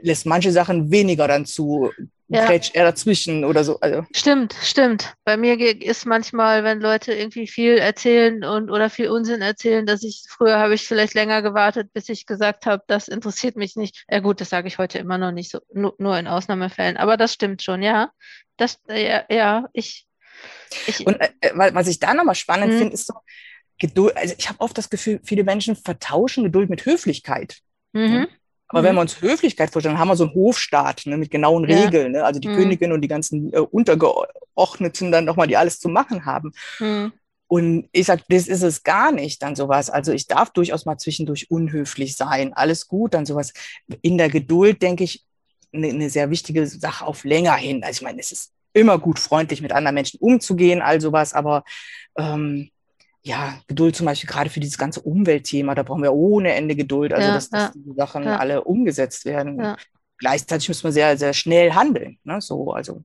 [0.02, 1.92] lässt manche Sachen weniger dann zu,
[2.30, 2.46] Ja.
[2.46, 3.80] grätscht er dazwischen oder so.
[3.80, 5.14] Also, Stimmt, stimmt.
[5.24, 10.04] Bei mir ist manchmal, wenn Leute irgendwie viel erzählen und oder viel Unsinn erzählen, dass
[10.04, 14.04] ich früher habe ich vielleicht länger gewartet, bis ich gesagt habe, das interessiert mich nicht.
[14.10, 16.98] Ja gut, das sage ich heute immer noch nicht so, nur, nur in Ausnahmefällen.
[16.98, 18.12] Aber das stimmt schon, ja.
[18.58, 20.06] Das, äh, ja, ja, ich,
[20.88, 22.78] ich, und äh, äh, wa- was ich da nochmal spannend Mhm.
[22.78, 23.14] finde, ist so,
[23.80, 27.58] Geduld, also ich habe oft das Gefühl, viele Menschen vertauschen Geduld mit Höflichkeit.
[27.94, 28.28] mhm,
[28.70, 28.86] Aber Mhm.
[28.86, 31.86] wenn wir uns Höflichkeit vorstellen, dann haben wir so einen Hofstaat ne, mit genauen Ja.
[31.86, 32.12] Regeln.
[32.14, 32.24] Ne?
[32.24, 32.54] Also die Mhm.
[32.54, 36.52] Königin und die ganzen äh, Untergeordneten dann nochmal, die alles zu machen haben.
[36.80, 37.14] mhm,
[37.48, 39.90] Und ich sag, das ist es gar nicht, dann sowas.
[39.90, 42.54] Also ich darf durchaus mal zwischendurch unhöflich sein.
[42.54, 43.54] Alles gut, dann sowas.
[44.02, 45.24] In der Geduld, denke ich,
[45.74, 47.84] eine, eine sehr wichtige Sache auf länger hin.
[47.84, 51.64] Also ich meine, es ist immer gut, freundlich mit anderen Menschen umzugehen, all sowas, aber
[52.18, 52.70] ähm,
[53.28, 57.12] ja, Geduld zum Beispiel gerade für dieses ganze Umweltthema, da brauchen wir ohne Ende Geduld,
[57.14, 58.38] also Ja, dass, dass ja, die Sachen ja.
[58.38, 59.76] alle umgesetzt werden.
[60.18, 62.40] Gleichzeitig müssen wir sehr, sehr schnell handeln, ne?
[62.42, 63.04] so, also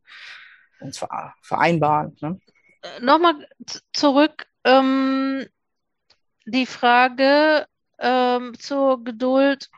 [0.81, 2.17] uns ver- vereinbaren.
[2.21, 2.39] Ne?
[3.01, 5.45] Nochmal z- zurück, ähm,
[6.47, 7.67] die Frage
[7.99, 9.69] ähm, zur Geduld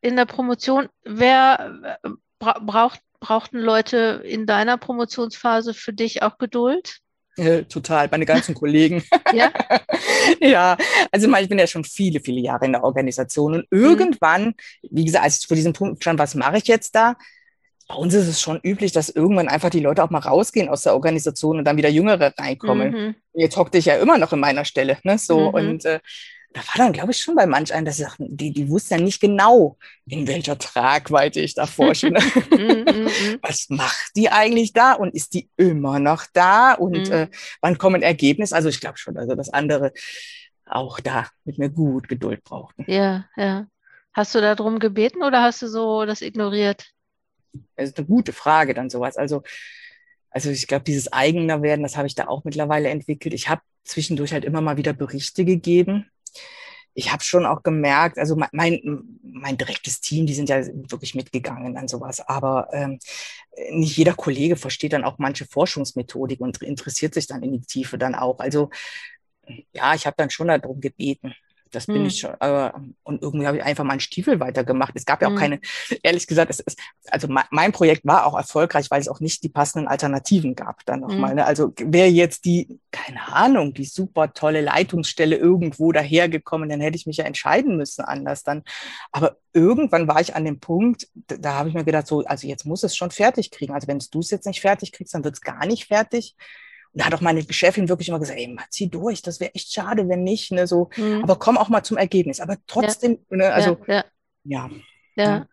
[0.00, 0.88] in der Promotion.
[1.04, 7.00] Wer äh, bra braucht, brauchten Leute in deiner Promotionsphase für dich auch Geduld?
[7.36, 9.02] Äh, total, meine ganzen Kollegen.
[9.32, 9.52] Ja?
[10.40, 10.76] ja,
[11.12, 14.54] also ich bin ja schon viele, viele Jahre in der Organisation und irgendwann,
[14.90, 17.16] wie gesagt, als ich vor diesem Punkt stand, was mache ich jetzt da?
[17.90, 20.82] bei uns ist es schon üblich, dass irgendwann einfach die Leute auch mal rausgehen aus
[20.82, 22.92] der Organisation und dann wieder Jüngere reinkommen.
[22.92, 23.14] Mhm.
[23.34, 25.18] Jetzt hockte ich ja immer noch in meiner Stelle, ne?
[25.18, 25.54] So mhm.
[25.54, 25.98] und äh,
[26.52, 28.94] da war dann, glaube ich, schon bei manch einem, dass sie sagten, die, die wussten
[28.94, 32.10] ja nicht genau, in welcher Tragweite ich da forsche.
[32.50, 33.38] Mhm, mhm, mhm.
[33.42, 37.28] Was macht die eigentlich da und ist die immer noch da und äh,
[37.60, 38.54] wann kommen Ergebnisse?
[38.54, 39.92] Also ich glaube schon, also das andere
[40.66, 42.84] auch da mit mir gut Geduld brauchten.
[42.86, 43.66] Ja, ja.
[44.12, 46.90] Hast du darum gebeten oder hast du so das ignoriert?
[47.76, 49.16] Das ist eine gute Frage dann sowas.
[49.16, 49.42] Also,
[50.30, 53.34] also ich glaube, dieses eigener werden, das habe ich da auch mittlerweile entwickelt.
[53.34, 56.10] Ich habe zwischendurch halt immer mal wieder Berichte gegeben.
[56.94, 58.80] Ich habe schon auch gemerkt, also mein,
[59.22, 62.98] mein direktes Team, die sind ja wirklich mitgegangen an sowas, aber ähm,
[63.70, 67.96] nicht jeder Kollege versteht dann auch manche Forschungsmethodik und interessiert sich dann in die Tiefe
[67.96, 68.40] dann auch.
[68.40, 68.70] Also
[69.72, 71.34] ja, ich habe dann schon darum gebeten.
[71.70, 72.06] Das bin hm.
[72.06, 72.34] ich schon.
[72.38, 74.92] Aber, und irgendwie habe ich einfach meinen Stiefel weitergemacht.
[74.94, 75.38] Es gab ja auch hm.
[75.38, 75.60] keine,
[76.02, 76.78] ehrlich gesagt, es ist,
[77.10, 81.00] also mein Projekt war auch erfolgreich, weil es auch nicht die passenden Alternativen gab dann
[81.00, 81.30] nochmal.
[81.30, 81.36] Hm.
[81.36, 81.46] Ne?
[81.46, 87.06] Also wäre jetzt die, keine Ahnung, die super tolle Leitungsstelle irgendwo dahergekommen, dann hätte ich
[87.06, 88.62] mich ja entscheiden müssen anders dann.
[89.12, 92.46] Aber irgendwann war ich an dem Punkt, da, da habe ich mir gedacht, so, also
[92.46, 93.74] jetzt muss es schon fertig kriegen.
[93.74, 96.36] Also wenn du es jetzt nicht fertig kriegst, dann wird es gar nicht fertig.
[96.92, 99.72] Und da hat auch meine Chefin wirklich immer gesagt, ey, zieh durch, das wäre echt
[99.72, 101.22] schade, wenn nicht, ne, so, mhm.
[101.22, 102.40] aber komm auch mal zum Ergebnis.
[102.40, 103.36] Aber trotzdem, ja.
[103.36, 104.04] ne, also, ja.
[104.44, 104.70] Ja.
[105.14, 105.46] ja.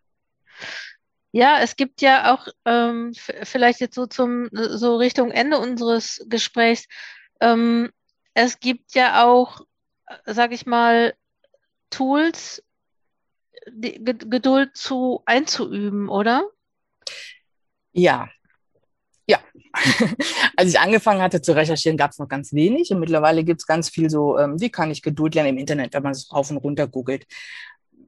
[1.32, 1.60] ja.
[1.62, 6.88] es gibt ja auch, ähm, vielleicht jetzt so zum, so Richtung Ende unseres Gesprächs,
[7.39, 7.91] ähm,
[8.34, 9.62] es gibt ja auch,
[10.26, 11.15] sag ich mal,
[11.89, 12.63] Tools,
[13.69, 16.50] die Geduld zu einzuüben, oder?
[17.93, 18.30] Ja,
[19.28, 19.40] ja,
[20.56, 23.68] als ich angefangen hatte zu recherchieren, gab es noch ganz wenig und mittlerweile gibt es
[23.68, 26.50] ganz viel so, ähm, wie kann ich Geduld lernen im Internet, wenn man es rauf
[26.50, 27.26] und runter googelt.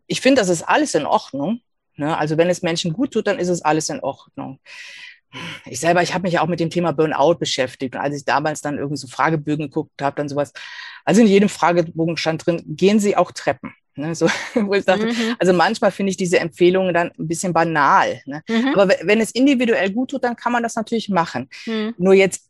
[0.07, 1.61] Ich finde, das ist alles in Ordnung.
[1.95, 2.17] Ne?
[2.17, 4.59] Also wenn es Menschen gut tut, dann ist es alles in Ordnung.
[5.65, 7.95] Ich selber, ich habe mich ja auch mit dem Thema Burnout beschäftigt.
[7.95, 10.53] Und als ich damals dann irgendwie so Fragebögen geguckt habe, dann sowas,
[11.05, 13.73] also in jedem Fragebogen stand drin, gehen Sie auch Treppen.
[13.99, 15.35] Ne, so, wo ich dachte, mhm.
[15.39, 18.21] also manchmal finde ich diese Empfehlungen dann ein bisschen banal.
[18.25, 18.41] Ne?
[18.47, 18.73] Mhm.
[18.75, 21.49] Aber wenn es individuell gut tut, dann kann man das natürlich machen.
[21.65, 21.95] Mhm.
[21.97, 22.45] Nur jetzt,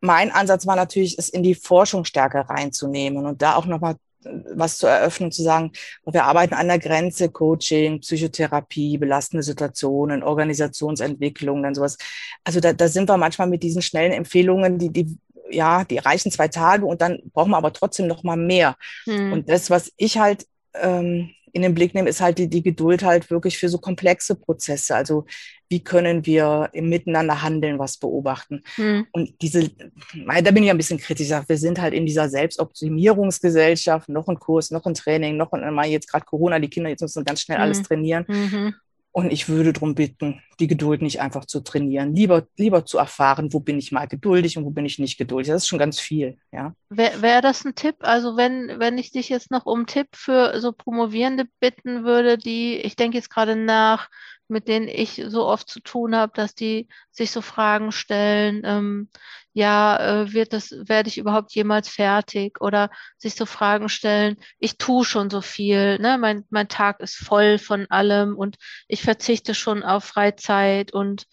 [0.00, 3.94] mein Ansatz war natürlich, es in die Forschung stärker reinzunehmen und da auch nochmal
[4.24, 5.72] äh, was zu eröffnen, zu sagen,
[6.04, 11.96] wir arbeiten an der Grenze, Coaching, Psychotherapie, belastende Situationen, Organisationsentwicklung, dann sowas.
[12.44, 15.16] Also da, da sind wir manchmal mit diesen schnellen Empfehlungen, die, die
[15.50, 18.76] ja, die reichen zwei Tage und dann brauchen wir aber trotzdem noch mal mehr.
[19.04, 19.32] Hm.
[19.32, 20.46] Und das, was ich halt
[20.80, 24.34] ähm, in den Blick nehmen, ist halt die, die Geduld halt wirklich für so komplexe
[24.34, 24.96] Prozesse.
[24.96, 25.24] Also
[25.68, 28.62] wie können wir im Miteinander handeln, was beobachten.
[28.76, 29.06] Mhm.
[29.12, 34.28] Und diese, da bin ich ein bisschen kritisch, wir sind halt in dieser Selbstoptimierungsgesellschaft, noch
[34.28, 37.40] ein Kurs, noch ein Training, noch ein, jetzt gerade Corona, die Kinder jetzt müssen ganz
[37.40, 38.24] schnell alles trainieren.
[38.28, 38.74] Mhm.
[39.16, 43.52] Und ich würde darum bitten, die Geduld nicht einfach zu trainieren, lieber, lieber zu erfahren,
[43.52, 45.52] wo bin ich mal geduldig und wo bin ich nicht geduldig.
[45.52, 46.74] Das ist schon ganz viel, ja.
[46.88, 47.94] Wäre wär das ein Tipp?
[48.00, 52.78] Also wenn, wenn ich dich jetzt noch um Tipp für so Promovierende bitten würde, die,
[52.78, 54.08] ich denke jetzt gerade nach,
[54.48, 59.08] mit denen ich so oft zu tun habe, dass die sich so Fragen stellen, ähm,
[59.52, 62.60] ja, äh, wird das, werde ich überhaupt jemals fertig?
[62.60, 66.18] Oder sich so Fragen stellen, ich tue schon so viel, ne?
[66.18, 68.56] mein, mein Tag ist voll von allem und
[68.88, 71.26] ich verzichte schon auf Freizeit und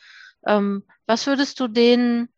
[0.47, 2.29] ähm, was würdest du denen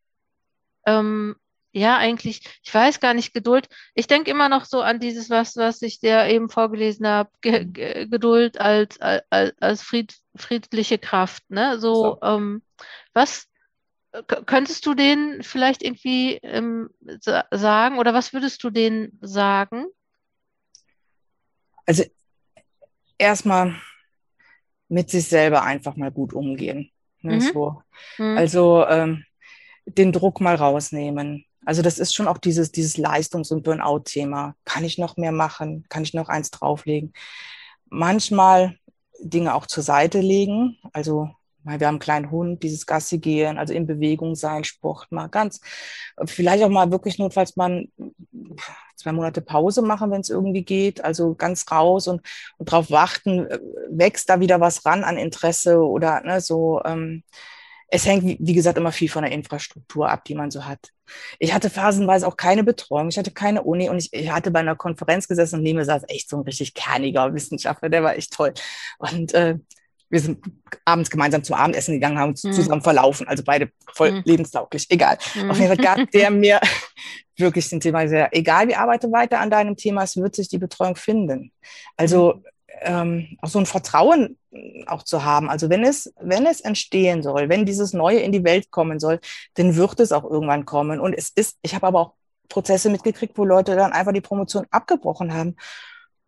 [0.86, 1.36] ähm,
[1.74, 3.68] ja, eigentlich, ich weiß gar nicht, Geduld.
[3.96, 7.66] Ich denke immer noch so an dieses, was, was ich dir eben vorgelesen habe, Ge
[7.66, 7.74] mhm.
[7.74, 9.24] Ge Geduld als, als,
[9.60, 11.44] als fried, friedliche Kraft.
[11.50, 11.80] Ne?
[11.80, 12.20] So, so.
[12.22, 12.62] Ähm,
[13.14, 13.48] was
[14.46, 16.92] könntest du denen vielleicht irgendwie ähm,
[17.50, 19.88] sagen oder was würdest du denen sagen?
[21.88, 22.04] Also
[23.18, 23.76] erstmal
[24.90, 26.92] mit sich selber einfach mal gut umgehen.
[27.22, 27.42] Ne, mhm.
[27.42, 27.82] so.
[28.20, 28.38] Mhm.
[28.38, 29.26] Also ähm,
[29.86, 34.56] den Druck mal rausnehmen also das ist schon auch dieses, dieses Leistungs- und Burnout-Thema.
[34.66, 35.86] Kann ich noch mehr machen?
[35.90, 37.14] Kann ich noch eins drauflegen?
[37.90, 38.78] Manchmal
[39.20, 40.78] Dinge auch zur Seite legen.
[40.92, 41.30] Also
[41.64, 45.62] wir haben einen kleinen Hund, dieses Gassi gehen, also in Bewegung sein, Sport mal ganz,
[46.26, 47.88] vielleicht auch mal wirklich notfalls mal
[48.98, 52.22] zwei Monate Pause machen, wenn es irgendwie geht, also ganz raus und,
[52.58, 53.48] und drauf warten,
[53.90, 56.82] wächst da wieder was ran an Interesse oder ne, so.
[56.84, 57.24] Ähm,
[57.94, 60.80] es hängt, wie gesagt, immer viel von der Infrastruktur ab, die man so hat.
[61.38, 64.62] Ich hatte phasenweise auch keine Betreuung, ich hatte keine Uni und ich, ich hatte bei
[64.62, 68.16] einer Konferenz gesessen und neben mir saß echt so ein richtig kerniger Wissenschaftler, der war
[68.16, 68.52] echt toll.
[68.98, 69.60] Und äh,
[70.10, 70.44] wir sind
[70.86, 72.54] abends gemeinsam zum Abendessen gegangen, haben uns mhm.
[72.54, 74.22] zusammen verlaufen, also beide voll mhm.
[74.26, 75.20] lebenstauglich, egal.
[75.36, 75.52] Mhm.
[75.52, 76.60] Auf jeden Fall gab der mir
[77.38, 80.58] wirklich den Thema sehr, egal wie arbeite weiter an deinem Thema, es wird sich die
[80.58, 81.52] Betreuung finden.
[81.96, 82.42] Also
[82.84, 84.38] ähm, auch so ein Vertrauen
[84.86, 85.50] auch zu haben.
[85.50, 89.20] Also wenn es, wenn es entstehen soll, wenn dieses Neue in die Welt kommen soll,
[89.56, 91.00] dann wird es auch irgendwann kommen.
[91.00, 92.14] Und es ist, ich habe aber auch
[92.50, 95.56] Prozesse mitgekriegt, wo Leute dann einfach die Promotion abgebrochen haben.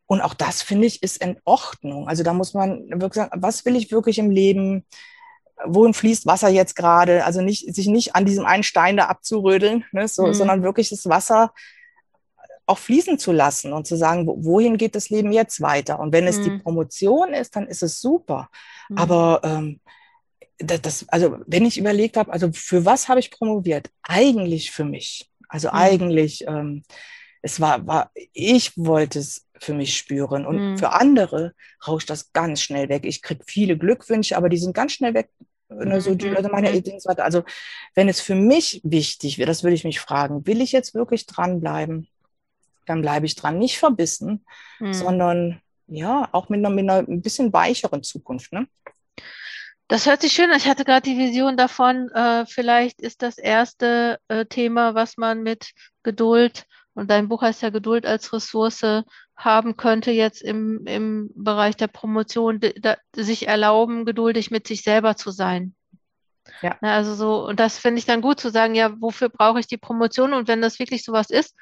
[0.07, 2.07] Und auch das, finde ich, ist in Ordnung.
[2.07, 4.85] Also da muss man wirklich sagen, was will ich wirklich im Leben?
[5.65, 7.25] Wohin fließt Wasser jetzt gerade?
[7.25, 10.33] Also nicht, sich nicht an diesem einen Stein da abzurödeln, ne, so, mhm.
[10.33, 11.53] sondern wirklich das Wasser
[12.65, 15.99] auch fließen zu lassen und zu sagen, wohin geht das Leben jetzt weiter?
[15.99, 16.43] Und wenn es mhm.
[16.43, 18.49] die Promotion ist, dann ist es super.
[18.89, 18.97] Mhm.
[18.97, 19.79] Aber ähm,
[20.57, 23.89] das, also wenn ich überlegt habe, also für was habe ich promoviert?
[24.03, 25.29] Eigentlich für mich.
[25.47, 25.75] Also mhm.
[25.75, 26.83] eigentlich, ähm,
[27.41, 30.45] es war, war, ich wollte es für mich spüren.
[30.45, 30.77] Und mhm.
[30.77, 31.53] für andere
[31.87, 33.05] rauscht das ganz schnell weg.
[33.05, 35.29] Ich kriege viele Glückwünsche, aber die sind ganz schnell weg.
[35.67, 36.99] Ne, so die Leute meine Ideen.
[37.17, 37.43] Also
[37.95, 41.25] wenn es für mich wichtig wäre, das würde ich mich fragen, will ich jetzt wirklich
[41.25, 42.07] dranbleiben?
[42.85, 43.57] Dann bleibe ich dran.
[43.57, 44.45] Nicht verbissen,
[44.79, 44.93] mhm.
[44.93, 48.51] sondern ja, auch mit einer, mit einer ein bisschen weicheren Zukunft.
[48.53, 48.67] Ne?
[49.87, 50.57] Das hört sich schön an.
[50.57, 55.43] Ich hatte gerade die Vision davon, äh, vielleicht ist das erste äh, Thema, was man
[55.43, 55.71] mit
[56.03, 59.03] Geduld, und dein Buch heißt ja Geduld als Ressource,
[59.35, 65.17] haben könnte jetzt im, im Bereich der Promotion, da, sich erlauben, geduldig mit sich selber
[65.17, 65.75] zu sein.
[66.61, 66.77] Ja.
[66.81, 69.77] Also so, und das finde ich dann gut zu sagen, ja, wofür brauche ich die
[69.77, 70.33] Promotion?
[70.33, 71.55] Und wenn das wirklich sowas ist,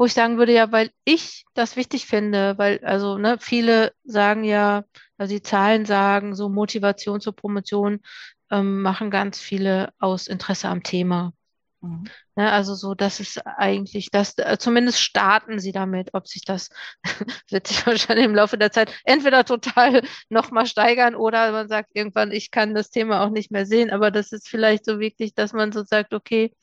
[0.00, 4.44] wo ich sagen würde, ja, weil ich das wichtig finde, weil, also, ne, viele sagen
[4.44, 4.84] ja,
[5.18, 8.00] also die Zahlen sagen, so Motivation zur Promotion
[8.50, 11.34] ähm, machen ganz viele aus Interesse am Thema.
[11.82, 12.04] Mhm.
[12.34, 16.70] Ne, also so, das ist eigentlich das, äh, zumindest starten sie damit, ob sich das
[17.50, 22.32] wird sich wahrscheinlich im Laufe der Zeit entweder total nochmal steigern oder man sagt irgendwann,
[22.32, 25.52] ich kann das Thema auch nicht mehr sehen, aber das ist vielleicht so wirklich, dass
[25.52, 26.54] man so sagt, okay,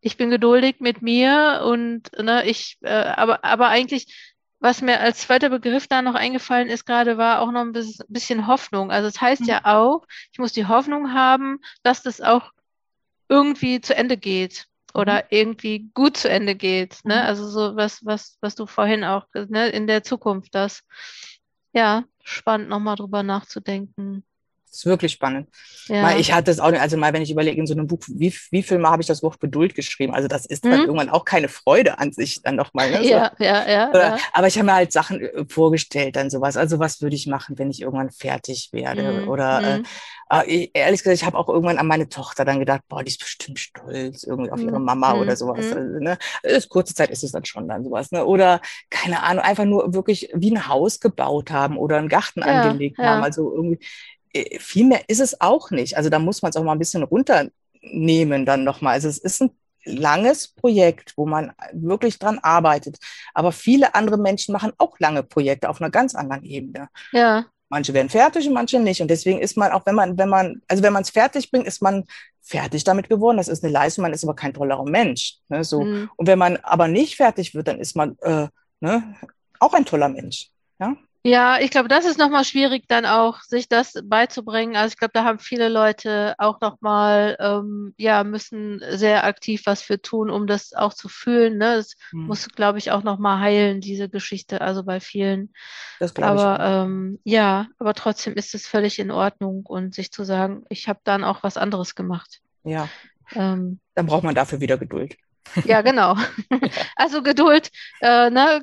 [0.00, 5.20] ich bin geduldig mit mir und ne, ich, äh, aber, aber eigentlich, was mir als
[5.20, 7.72] zweiter Begriff da noch eingefallen ist gerade, war auch noch ein
[8.08, 8.90] bisschen Hoffnung.
[8.90, 9.48] Also es das heißt mhm.
[9.48, 12.50] ja auch, ich muss die Hoffnung haben, dass das auch
[13.28, 15.28] irgendwie zu Ende geht oder mhm.
[15.30, 17.04] irgendwie gut zu Ende geht.
[17.04, 17.16] Ne?
[17.16, 17.20] Mhm.
[17.20, 20.82] Also so was, was, was du vorhin auch ne, in der Zukunft das.
[21.72, 24.24] Ja, spannend nochmal drüber nachzudenken.
[24.78, 25.48] Ist wirklich spannend.
[25.88, 26.02] Ja.
[26.02, 28.32] Mal, ich hatte es auch, also mal, wenn ich überlege, in so einem Buch, wie,
[28.52, 30.14] wie viel Mal habe ich das Wort Geduld geschrieben?
[30.14, 30.70] Also das ist mhm.
[30.70, 32.92] dann irgendwann auch keine Freude an sich dann nochmal.
[32.92, 32.98] Ne?
[32.98, 33.08] So.
[33.08, 36.56] Ja, ja, ja, ja, Aber ich habe mir halt Sachen äh, vorgestellt, dann sowas.
[36.56, 39.22] Also was würde ich machen, wenn ich irgendwann fertig werde?
[39.22, 39.28] Mhm.
[39.28, 39.84] Oder äh, mhm.
[40.46, 43.18] äh, ehrlich gesagt, ich habe auch irgendwann an meine Tochter dann gedacht, boah, die ist
[43.18, 44.84] bestimmt stolz irgendwie auf ihre mhm.
[44.84, 45.36] Mama oder mhm.
[45.36, 45.72] sowas.
[45.72, 46.18] Also, ne?
[46.44, 48.12] ist, kurze Zeit ist es dann schon dann sowas.
[48.12, 48.24] Ne?
[48.24, 48.60] Oder
[48.90, 52.98] keine Ahnung, einfach nur wirklich wie ein Haus gebaut haben oder einen Garten ja, angelegt
[52.98, 53.24] haben.
[53.24, 53.80] Also irgendwie
[54.58, 55.96] viel mehr ist es auch nicht.
[55.96, 58.94] Also da muss man es auch mal ein bisschen runternehmen dann nochmal.
[58.94, 59.50] Also es ist ein
[59.84, 62.98] langes Projekt, wo man wirklich dran arbeitet.
[63.34, 66.88] Aber viele andere Menschen machen auch lange Projekte auf einer ganz anderen Ebene.
[67.12, 67.46] Ja.
[67.70, 69.02] Manche werden fertig und manche nicht.
[69.02, 71.66] Und deswegen ist man auch, wenn man, wenn man, also wenn man es fertig bringt,
[71.66, 72.04] ist man
[72.40, 73.36] fertig damit geworden.
[73.36, 75.36] Das ist eine Leistung, man ist aber kein tollerer Mensch.
[75.48, 75.82] Ne, so.
[75.82, 76.10] Mhm.
[76.16, 78.48] Und wenn man aber nicht fertig wird, dann ist man äh,
[78.80, 79.16] ne,
[79.60, 80.50] auch ein toller Mensch.
[80.80, 80.96] Ja?
[81.24, 84.76] Ja, ich glaube, das ist nochmal schwierig, dann auch sich das beizubringen.
[84.76, 89.82] Also ich glaube, da haben viele Leute auch nochmal, ähm, ja, müssen sehr aktiv was
[89.82, 91.58] für tun, um das auch zu fühlen.
[91.58, 91.76] Ne?
[91.76, 92.26] Das hm.
[92.26, 95.52] muss, glaube ich, auch nochmal heilen, diese Geschichte, also bei vielen.
[95.98, 96.86] Das aber ich.
[96.86, 101.00] Ähm, ja, aber trotzdem ist es völlig in Ordnung und sich zu sagen, ich habe
[101.02, 102.40] dann auch was anderes gemacht.
[102.62, 102.88] Ja.
[103.34, 105.16] Ähm, dann braucht man dafür wieder Geduld.
[105.64, 106.16] Ja, genau.
[106.96, 108.60] Also Geduld, äh, ne,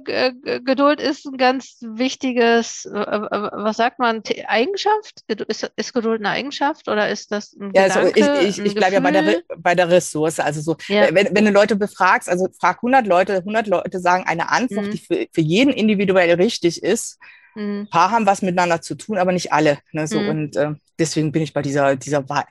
[0.63, 5.21] Geduld ist ein ganz wichtiges, äh, äh, was sagt man, Eigenschaft?
[5.27, 8.75] Ist, ist, Geduld eine Eigenschaft oder ist das ein ja, Gedanke, also ich, ich, ich
[8.75, 10.39] bleibe ja bei der, bei der Ressource.
[10.39, 11.13] Also so, ja.
[11.13, 14.91] wenn, wenn du Leute befragst, also frag 100 Leute, 100 Leute sagen eine Antwort, mhm.
[14.91, 17.17] die für, für jeden individuell richtig ist.
[17.55, 17.81] Mhm.
[17.81, 19.79] Ein paar haben was miteinander zu tun, aber nicht alle.
[19.91, 20.29] Ne, so, mhm.
[20.29, 22.45] Und äh, deswegen bin ich bei dieser, dieser Wahl.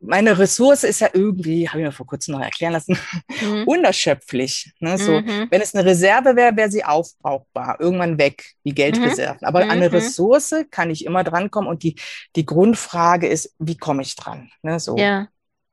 [0.00, 2.96] Meine Ressource ist ja irgendwie, habe ich mir vor kurzem noch erklären lassen,
[3.42, 3.64] mhm.
[3.66, 4.72] unerschöpflich.
[4.80, 5.48] Ne, so, mhm.
[5.50, 9.40] Wenn es eine Reserve wäre, wäre sie aufbrauchbar, irgendwann weg, wie Geldreserven.
[9.40, 9.46] Mhm.
[9.46, 9.94] Aber an eine mhm.
[9.94, 11.96] Ressource kann ich immer drankommen und die,
[12.36, 14.50] die Grundfrage ist, wie komme ich dran?
[14.62, 14.96] Ne, so.
[14.96, 15.28] Ja.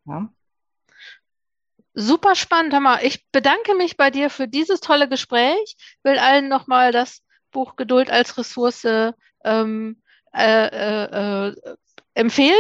[0.06, 0.30] ja.
[1.96, 3.04] Super spannend, Hammer.
[3.04, 5.76] Ich bedanke mich bei dir für dieses tolle Gespräch.
[6.02, 7.22] Will allen nochmal das
[7.54, 8.86] Buch Geduld als Ressource
[9.46, 10.02] ähm,
[10.36, 11.56] äh, äh, äh,
[12.14, 12.56] empfehlen.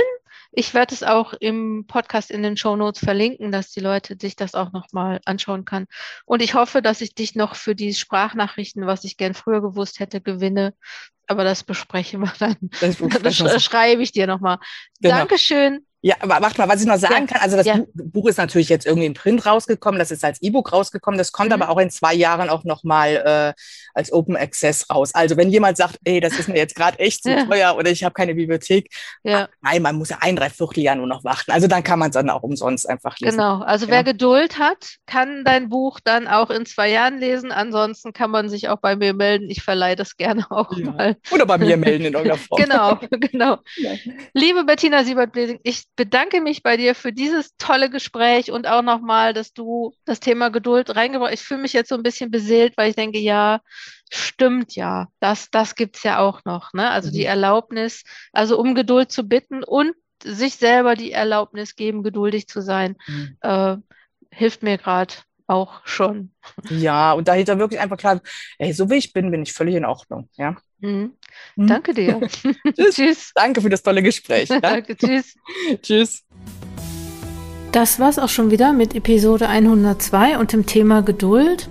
[0.55, 4.35] Ich werde es auch im Podcast in den Show Notes verlinken, dass die Leute sich
[4.35, 5.87] das auch nochmal anschauen kann.
[6.25, 9.99] Und ich hoffe, dass ich dich noch für die Sprachnachrichten, was ich gern früher gewusst
[9.99, 10.75] hätte, gewinne.
[11.25, 12.57] Aber das besprechen wir dann.
[12.79, 12.97] Das,
[13.39, 14.59] das schreibe ich dir nochmal.
[15.01, 15.15] Genau.
[15.17, 15.85] Dankeschön.
[16.05, 17.25] Ja, aber warte mal, was ich noch sagen ja.
[17.27, 17.79] kann, also das ja.
[17.93, 21.49] Buch ist natürlich jetzt irgendwie in Print rausgekommen, das ist als E-Book rausgekommen, das kommt
[21.49, 21.61] mhm.
[21.61, 23.61] aber auch in zwei Jahren auch nochmal äh,
[23.93, 25.15] als Open Access raus.
[25.15, 27.45] Also wenn jemand sagt, ey, das ist mir jetzt gerade echt zu ja.
[27.45, 28.89] teuer oder ich habe keine Bibliothek,
[29.23, 29.47] ja.
[29.61, 31.51] nein, man muss ja ein, drei Vierteljahr nur noch warten.
[31.51, 33.37] Also dann kann man es dann auch umsonst einfach lesen.
[33.37, 37.53] Genau, also wer Geduld hat, kann dein Buch dann auch in zwei Jahren lesen.
[37.53, 39.49] Ansonsten kann man sich auch bei mir melden.
[39.49, 41.15] Ich verleihe das gerne auch mal.
[41.31, 42.61] Oder bei mir melden in irgendeiner Form.
[42.61, 42.99] genau,
[43.31, 43.59] genau.
[44.33, 49.33] Liebe Bettina Siebert-Blesing, ich bedanke mich bei dir für dieses tolle Gespräch und auch nochmal,
[49.33, 51.39] dass du das Thema Geduld reingebracht hast.
[51.39, 53.61] Ich fühle mich jetzt so ein bisschen beseelt, weil ich denke, ja,
[54.11, 56.73] stimmt ja, das, das gibt es ja auch noch.
[56.73, 56.89] Ne?
[56.89, 57.13] Also mhm.
[57.13, 62.61] die Erlaubnis, also um Geduld zu bitten und sich selber die Erlaubnis geben, geduldig zu
[62.61, 63.37] sein, mhm.
[63.41, 63.77] äh,
[64.31, 65.13] hilft mir gerade
[65.47, 66.31] auch schon.
[66.69, 68.21] Ja, und dahinter wirklich einfach klar,
[68.57, 70.29] ey, so wie ich bin, bin ich völlig in Ordnung.
[70.37, 70.55] Ja.
[70.79, 71.13] Mhm.
[71.55, 71.67] Mhm.
[71.67, 72.19] Danke dir.
[72.27, 72.95] tschüss.
[72.95, 73.31] tschüss.
[73.35, 74.49] Danke für das tolle Gespräch.
[74.49, 74.59] Ja?
[74.61, 75.35] Danke, tschüss.
[75.81, 76.23] tschüss.
[77.71, 81.69] Das war's auch schon wieder mit Episode 102 und dem Thema Geduld.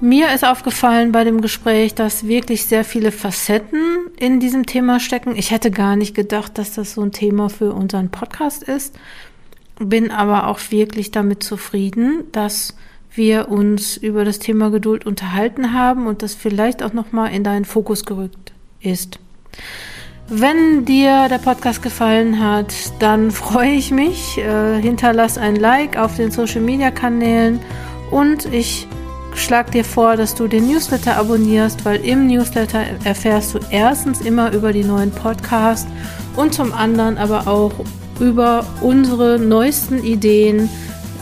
[0.00, 5.36] Mir ist aufgefallen bei dem Gespräch, dass wirklich sehr viele Facetten in diesem Thema stecken.
[5.36, 8.98] Ich hätte gar nicht gedacht, dass das so ein Thema für unseren Podcast ist.
[9.78, 12.74] Bin aber auch wirklich damit zufrieden, dass
[13.14, 17.44] wir uns über das Thema Geduld unterhalten haben und das vielleicht auch noch mal in
[17.44, 19.18] deinen Fokus gerückt ist.
[20.28, 24.38] Wenn dir der Podcast gefallen hat, dann freue ich mich.
[24.38, 27.60] Äh, hinterlass ein Like auf den Social Media Kanälen
[28.10, 28.88] und ich
[29.34, 34.52] schlage dir vor, dass du den Newsletter abonnierst, weil im Newsletter erfährst du erstens immer
[34.52, 35.88] über die neuen Podcasts
[36.36, 37.72] und zum anderen aber auch
[38.20, 40.68] über unsere neuesten Ideen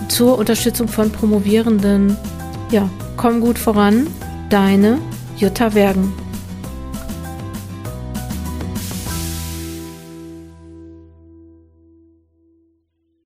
[0.09, 2.17] zur Unterstützung von Promovierenden.
[2.71, 4.07] Ja, komm gut voran,
[4.51, 4.99] deine
[5.37, 6.13] Jutta Wergen.